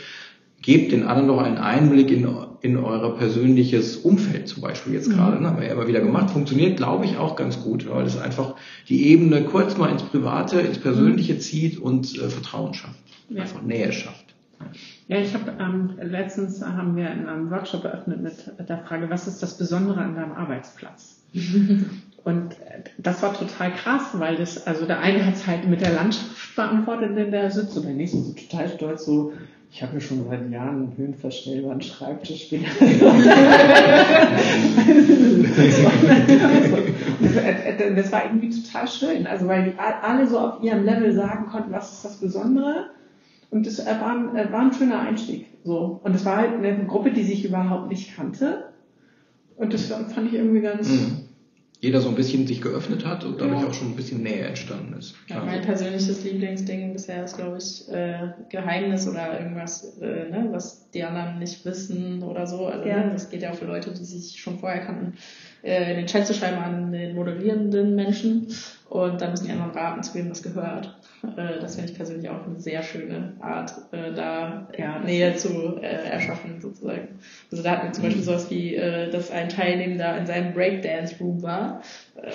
[0.62, 2.28] gebt den anderen noch einen Einblick in,
[2.65, 5.39] in euer persönliches Umfeld zum Beispiel jetzt gerade.
[5.39, 6.32] Ne, haben wir ja immer wieder gemacht.
[6.32, 8.56] Funktioniert, glaube ich, auch ganz gut, weil es einfach
[8.89, 12.99] die Ebene kurz mal ins Private, ins Persönliche zieht und äh, Vertrauen schafft.
[13.30, 13.43] Ja.
[13.43, 14.34] Einfach Nähe schafft.
[15.08, 18.34] Ja, ich habe ähm, letztens haben wir in einem Workshop eröffnet mit
[18.67, 21.21] der Frage, was ist das Besondere an deinem Arbeitsplatz?
[22.23, 22.56] Und
[22.97, 26.56] das war total krass, weil das, also der eine hat es halt mit der Landschaft
[26.56, 29.34] beantwortet, in der sitzt, und der nächste so total stolz so,
[29.76, 32.63] ich habe mir schon seit Jahren einen höhenverstellbaren Schreibtisch wieder.
[37.94, 41.73] das war irgendwie total schön, also weil die alle so auf ihrem Level sagen konnten,
[41.73, 42.92] was ist das Besondere.
[43.52, 45.48] Und das war ein, war ein schöner Einstieg.
[45.65, 46.00] So.
[46.02, 48.69] Und es war halt eine Gruppe, die sich überhaupt nicht kannte.
[49.58, 50.88] Und das fand ich irgendwie ganz.
[50.88, 51.25] Mhm.
[51.82, 53.67] Jeder so ein bisschen sich geöffnet hat und dadurch ja.
[53.67, 55.15] auch schon ein bisschen Nähe entstanden ist.
[55.28, 60.90] Ja, mein persönliches Lieblingsding bisher ist, glaube ich, äh, Geheimnis oder irgendwas, äh, ne, was
[60.92, 62.65] die anderen nicht wissen oder so.
[62.67, 63.04] Also ja.
[63.04, 65.13] ne, das geht ja auch für Leute, die sich schon vorher kannten,
[65.63, 68.48] äh, in den Chat zu schreiben an den moderierenden Menschen
[68.90, 70.96] und dann müssen die anderen raten, zu wem das gehört.
[71.36, 75.77] Äh, das finde ich persönlich auch eine sehr schöne Art, äh, da ja, Nähe zu
[75.81, 77.19] äh, erschaffen, sozusagen.
[77.52, 78.25] Also da hatten wir zum Beispiel mhm.
[78.25, 78.75] sowas wie,
[79.12, 81.81] dass ein Teilnehmer in seinem Breakdance-Room war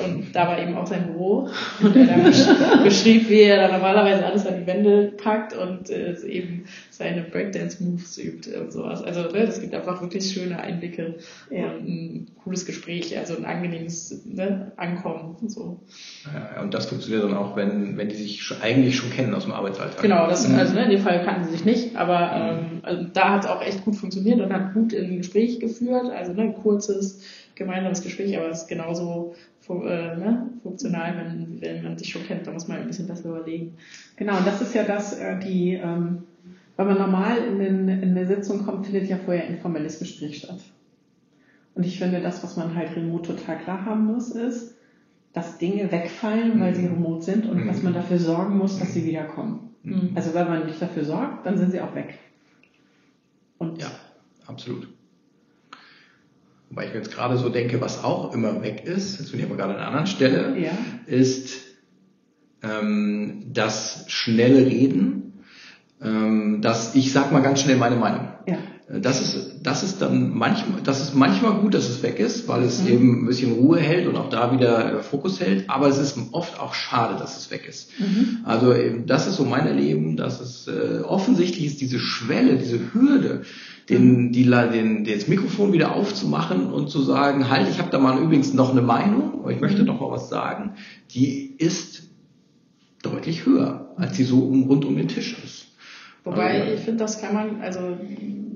[0.04, 1.48] und da war eben auch sein Büro
[1.82, 6.64] und er dann beschrieb, wie er da normalerweise alles an die Wände packt und eben
[6.90, 9.02] seine Breakdance-Moves übt und sowas.
[9.02, 11.16] Also ne, es gibt einfach wirklich schöne Einblicke
[11.50, 11.72] ja.
[11.72, 15.80] und ein cooles Gespräch, also ein angenehmes ne, Ankommen und so.
[16.24, 19.52] Ja, und das funktioniert dann auch, wenn, wenn die sich eigentlich schon kennen aus dem
[19.52, 20.02] Arbeitsalltag.
[20.02, 20.56] Genau, das, mhm.
[20.56, 23.50] also ne, in dem Fall kannten sie sich nicht, aber ähm, also da hat es
[23.50, 27.22] auch echt gut funktioniert und hat gut in ein Gespräch geführt, also ne, ein kurzes
[27.54, 29.34] gemeinsames Gespräch, aber es ist genauso
[29.68, 33.28] äh, ne, funktional, wenn, wenn man sich schon kennt, da muss man ein bisschen besser
[33.28, 33.76] überlegen.
[34.16, 36.24] Genau, und das ist ja das, äh, die ähm,
[36.80, 40.60] wenn man normal in, den, in eine Sitzung kommt, findet ja vorher informelles Gespräch statt.
[41.74, 44.76] Und ich finde, das, was man halt remote total klar haben muss, ist,
[45.32, 46.94] dass Dinge wegfallen, weil sie mhm.
[46.94, 47.66] remote sind und mhm.
[47.66, 49.74] dass man dafür sorgen muss, dass sie wiederkommen.
[49.82, 50.12] Mhm.
[50.14, 52.18] Also wenn man nicht dafür sorgt, dann sind sie auch weg.
[53.58, 53.90] Und ja,
[54.46, 54.88] absolut.
[56.70, 59.46] Weil ich mir jetzt gerade so denke, was auch immer weg ist, jetzt bin ich
[59.46, 60.72] aber gerade an einer anderen Stelle, ja.
[61.06, 61.66] ist
[62.62, 65.20] ähm, das schnelle Reden
[66.02, 68.29] ähm, dass ich sag mal ganz schnell meine Meinung.
[68.90, 72.48] Äh, das ist, das ist dann manchmal, das ist manchmal gut, dass es weg ist,
[72.48, 72.88] weil es mhm.
[72.88, 75.68] eben ein bisschen Ruhe hält und auch da wieder äh, Fokus hält.
[75.68, 77.90] Aber es ist oft auch schade, dass es weg ist.
[77.98, 78.38] Mhm.
[78.44, 82.92] Also eben, das ist so mein Erleben, dass es äh, offensichtlich ist diese Schwelle, diese
[82.92, 83.42] Hürde,
[83.88, 84.32] den, mhm.
[84.32, 88.54] die, den, das Mikrofon wieder aufzumachen und zu sagen, halt, ich habe da mal übrigens
[88.54, 90.74] noch eine Meinung, ich möchte doch mal was sagen,
[91.12, 92.04] die ist
[93.02, 95.66] deutlich höher, als sie so um, rund um den Tisch ist.
[96.24, 97.96] Wobei also, ich finde, das kann man, also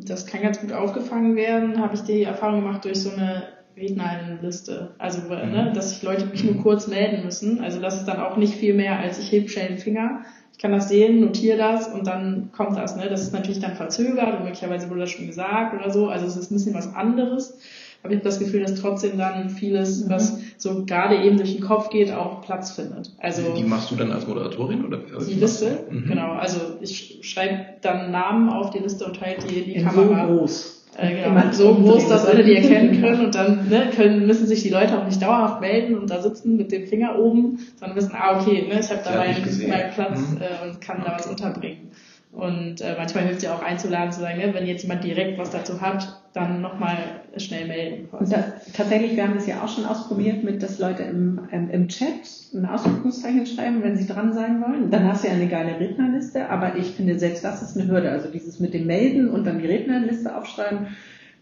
[0.05, 3.45] das kann ganz gut aufgefangen werden, habe ich die Erfahrung gemacht durch so eine
[3.77, 4.95] Rednerliste.
[4.99, 5.29] Also, mhm.
[5.29, 7.61] ne, dass sich Leute mich nur kurz melden müssen.
[7.61, 10.21] Also das ist dann auch nicht viel mehr, als ich heb schnell den Finger.
[10.53, 12.97] Ich kann das sehen, notiere das und dann kommt das.
[12.97, 13.09] Ne?
[13.09, 16.09] Das ist natürlich dann verzögert und möglicherweise wurde das schon gesagt oder so.
[16.09, 17.59] Also es ist ein bisschen was anderes
[18.05, 20.11] habe ich das Gefühl, dass trotzdem dann vieles, mhm.
[20.11, 23.11] was so gerade eben durch den Kopf geht, auch Platz findet.
[23.19, 24.99] Also die machst du dann als Moderatorin oder?
[25.27, 26.07] Die Liste, mhm.
[26.07, 26.33] genau.
[26.33, 30.29] Also ich schreibe dann Namen auf die Liste und halte die in die in Kamera.
[30.29, 30.85] So groß.
[30.97, 34.63] Äh, genau, so groß, dass alle die erkennen können und dann ne, können, müssen sich
[34.63, 38.13] die Leute auch nicht dauerhaft melden und da sitzen mit dem Finger oben, sondern wissen,
[38.15, 40.41] ah okay, ne, ich habe da meinen, meinen Platz mhm.
[40.41, 41.91] äh, und kann da was unterbringen.
[42.31, 45.51] Und äh, manchmal hilft ja auch einzuladen, zu sagen, ne, wenn jetzt jemand direkt was
[45.51, 46.97] dazu hat, dann nochmal
[47.37, 48.09] schnell melden.
[48.21, 51.89] Das, tatsächlich, wir haben das ja auch schon ausprobiert, mit dass Leute im, ähm, im
[51.89, 54.91] Chat ein Ausdruckungszeichen schreiben, wenn sie dran sein wollen.
[54.91, 58.11] Dann hast du ja eine geile Rednerliste, aber ich finde, selbst das ist eine Hürde.
[58.11, 60.89] Also dieses mit dem Melden und dann die Rednerliste aufschreiben,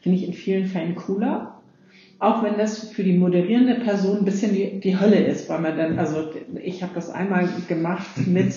[0.01, 1.62] finde ich in vielen Fällen cooler
[2.23, 5.77] auch wenn das für die moderierende Person ein bisschen die, die Hölle ist, weil man
[5.77, 6.31] dann, also
[6.63, 8.55] ich habe das einmal gemacht mit,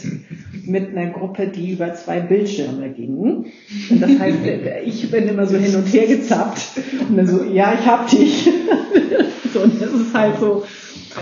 [0.67, 3.17] mit einer Gruppe, die über zwei Bildschirme ging.
[3.17, 4.37] Und das heißt,
[4.85, 6.61] ich bin immer so hin und her gezappt
[7.09, 8.43] und dann so, ja, ich hab dich.
[9.53, 10.63] so, und das ist halt so.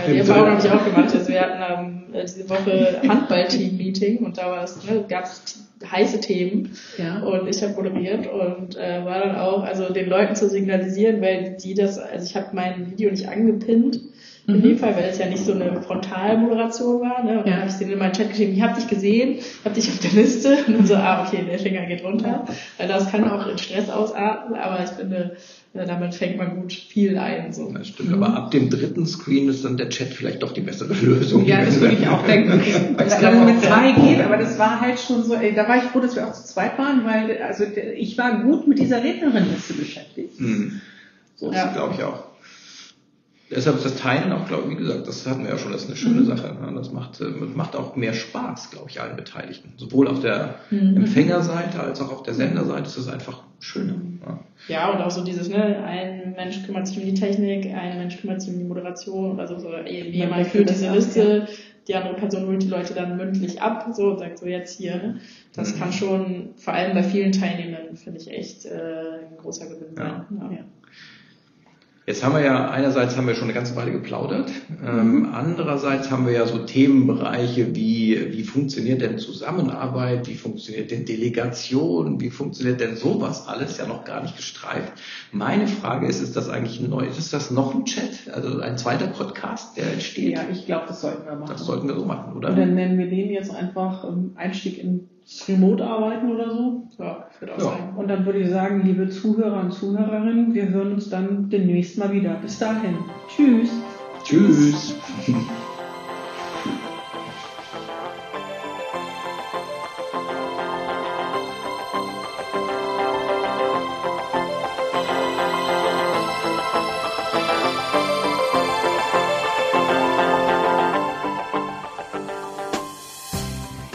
[0.06, 1.14] Ja, die Erfahrung habe ich auch gemacht.
[1.14, 5.64] Also wir hatten ähm, diese Woche Handball-Team-Meeting und da war es, ne, gab es
[5.94, 6.72] heiße Themen.
[6.98, 7.20] Ja.
[7.20, 11.56] Und ich habe moderiert und äh, war dann auch, also den Leuten zu signalisieren, weil
[11.62, 14.00] die das, also ich habe mein Video nicht angepinnt.
[14.46, 14.62] In mhm.
[14.62, 17.24] dem Fall, weil es ja nicht so eine Frontalmoderation war.
[17.24, 17.38] Ne?
[17.38, 17.52] Und ja.
[17.52, 19.98] dann habe ich denen in meinen Chat geschrieben, ich habe dich gesehen, habe dich auf
[20.00, 20.58] der Liste.
[20.66, 22.44] Und dann so, ah, okay, der Finger geht runter.
[22.76, 25.36] Weil das kann auch in Stress ausarten, aber ich finde,
[25.74, 27.52] ja, damit fängt man gut viel ein.
[27.52, 27.72] So.
[27.72, 28.22] Das stimmt, mhm.
[28.22, 31.44] aber ab dem dritten Screen ist dann der Chat vielleicht doch die bessere Lösung.
[31.46, 32.60] Ja, das würde ich auch denken.
[32.98, 35.84] es dann mit zwei geht, aber das war halt schon so, ey, da war ich
[35.84, 39.74] froh, dass wir auch zu zweit waren, weil also ich war gut mit dieser Rednerin-Liste
[39.74, 40.40] beschäftigt.
[40.40, 40.80] Mhm.
[41.34, 41.72] So, ja.
[41.72, 42.22] glaube ich auch.
[43.54, 45.82] Deshalb ist das Teilen auch, glaube ich, wie gesagt, das hatten wir ja schon, das
[45.82, 46.26] ist eine schöne mhm.
[46.26, 46.56] Sache.
[46.74, 47.24] Das macht, äh,
[47.54, 49.72] macht auch mehr Spaß, glaube ich, allen Beteiligten.
[49.76, 50.96] Sowohl auf der mhm.
[50.96, 53.94] Empfängerseite als auch auf der Senderseite ist es einfach schöner.
[54.26, 54.40] Ja.
[54.68, 58.20] ja, und auch so dieses, ne, ein Mensch kümmert sich um die Technik, ein Mensch
[58.20, 61.46] kümmert sich um die Moderation oder so, so jemand führt diese Liste,
[61.88, 64.96] die andere Person holt die Leute dann mündlich ab, so und sagt so jetzt hier.
[64.96, 65.20] Ne?
[65.54, 65.78] Das mhm.
[65.78, 68.70] kann schon, vor allem bei vielen Teilnehmern, finde ich echt äh,
[69.30, 70.26] ein großer Gewinn sein.
[70.40, 70.50] Ja.
[70.50, 70.64] Ja.
[72.06, 74.50] Jetzt haben wir ja, einerseits haben wir schon eine ganze Weile geplaudert,
[74.86, 75.28] ähm, mhm.
[75.32, 82.20] andererseits haben wir ja so Themenbereiche wie, wie funktioniert denn Zusammenarbeit, wie funktioniert denn Delegation,
[82.20, 84.92] wie funktioniert denn sowas alles, ja noch gar nicht gestreift.
[85.32, 89.06] Meine Frage ist, ist das eigentlich neu, ist das noch ein Chat, also ein zweiter
[89.06, 90.34] Podcast, der entsteht?
[90.34, 91.52] Ja, ich glaube, das sollten wir machen.
[91.52, 92.50] Das sollten wir so machen, oder?
[92.50, 95.08] Und dann nennen wir den jetzt einfach ähm, Einstieg in
[95.48, 96.88] Remote-Arbeiten oder so.
[96.98, 97.70] Ja, wird auch ja.
[97.76, 97.96] sein.
[97.96, 102.12] Und dann würde ich sagen, liebe Zuhörer und Zuhörerinnen, wir hören uns dann demnächst mal
[102.12, 102.34] wieder.
[102.34, 102.96] Bis dahin.
[103.28, 103.70] Tschüss.
[104.24, 104.94] Tschüss.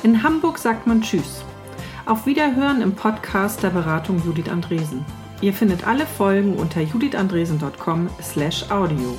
[0.04, 1.44] In Hamburg sagt man Tschüss.
[2.10, 5.06] Auf Wiederhören im Podcast der Beratung Judith Andresen.
[5.42, 9.16] Ihr findet alle Folgen unter judithandresen.com/audio.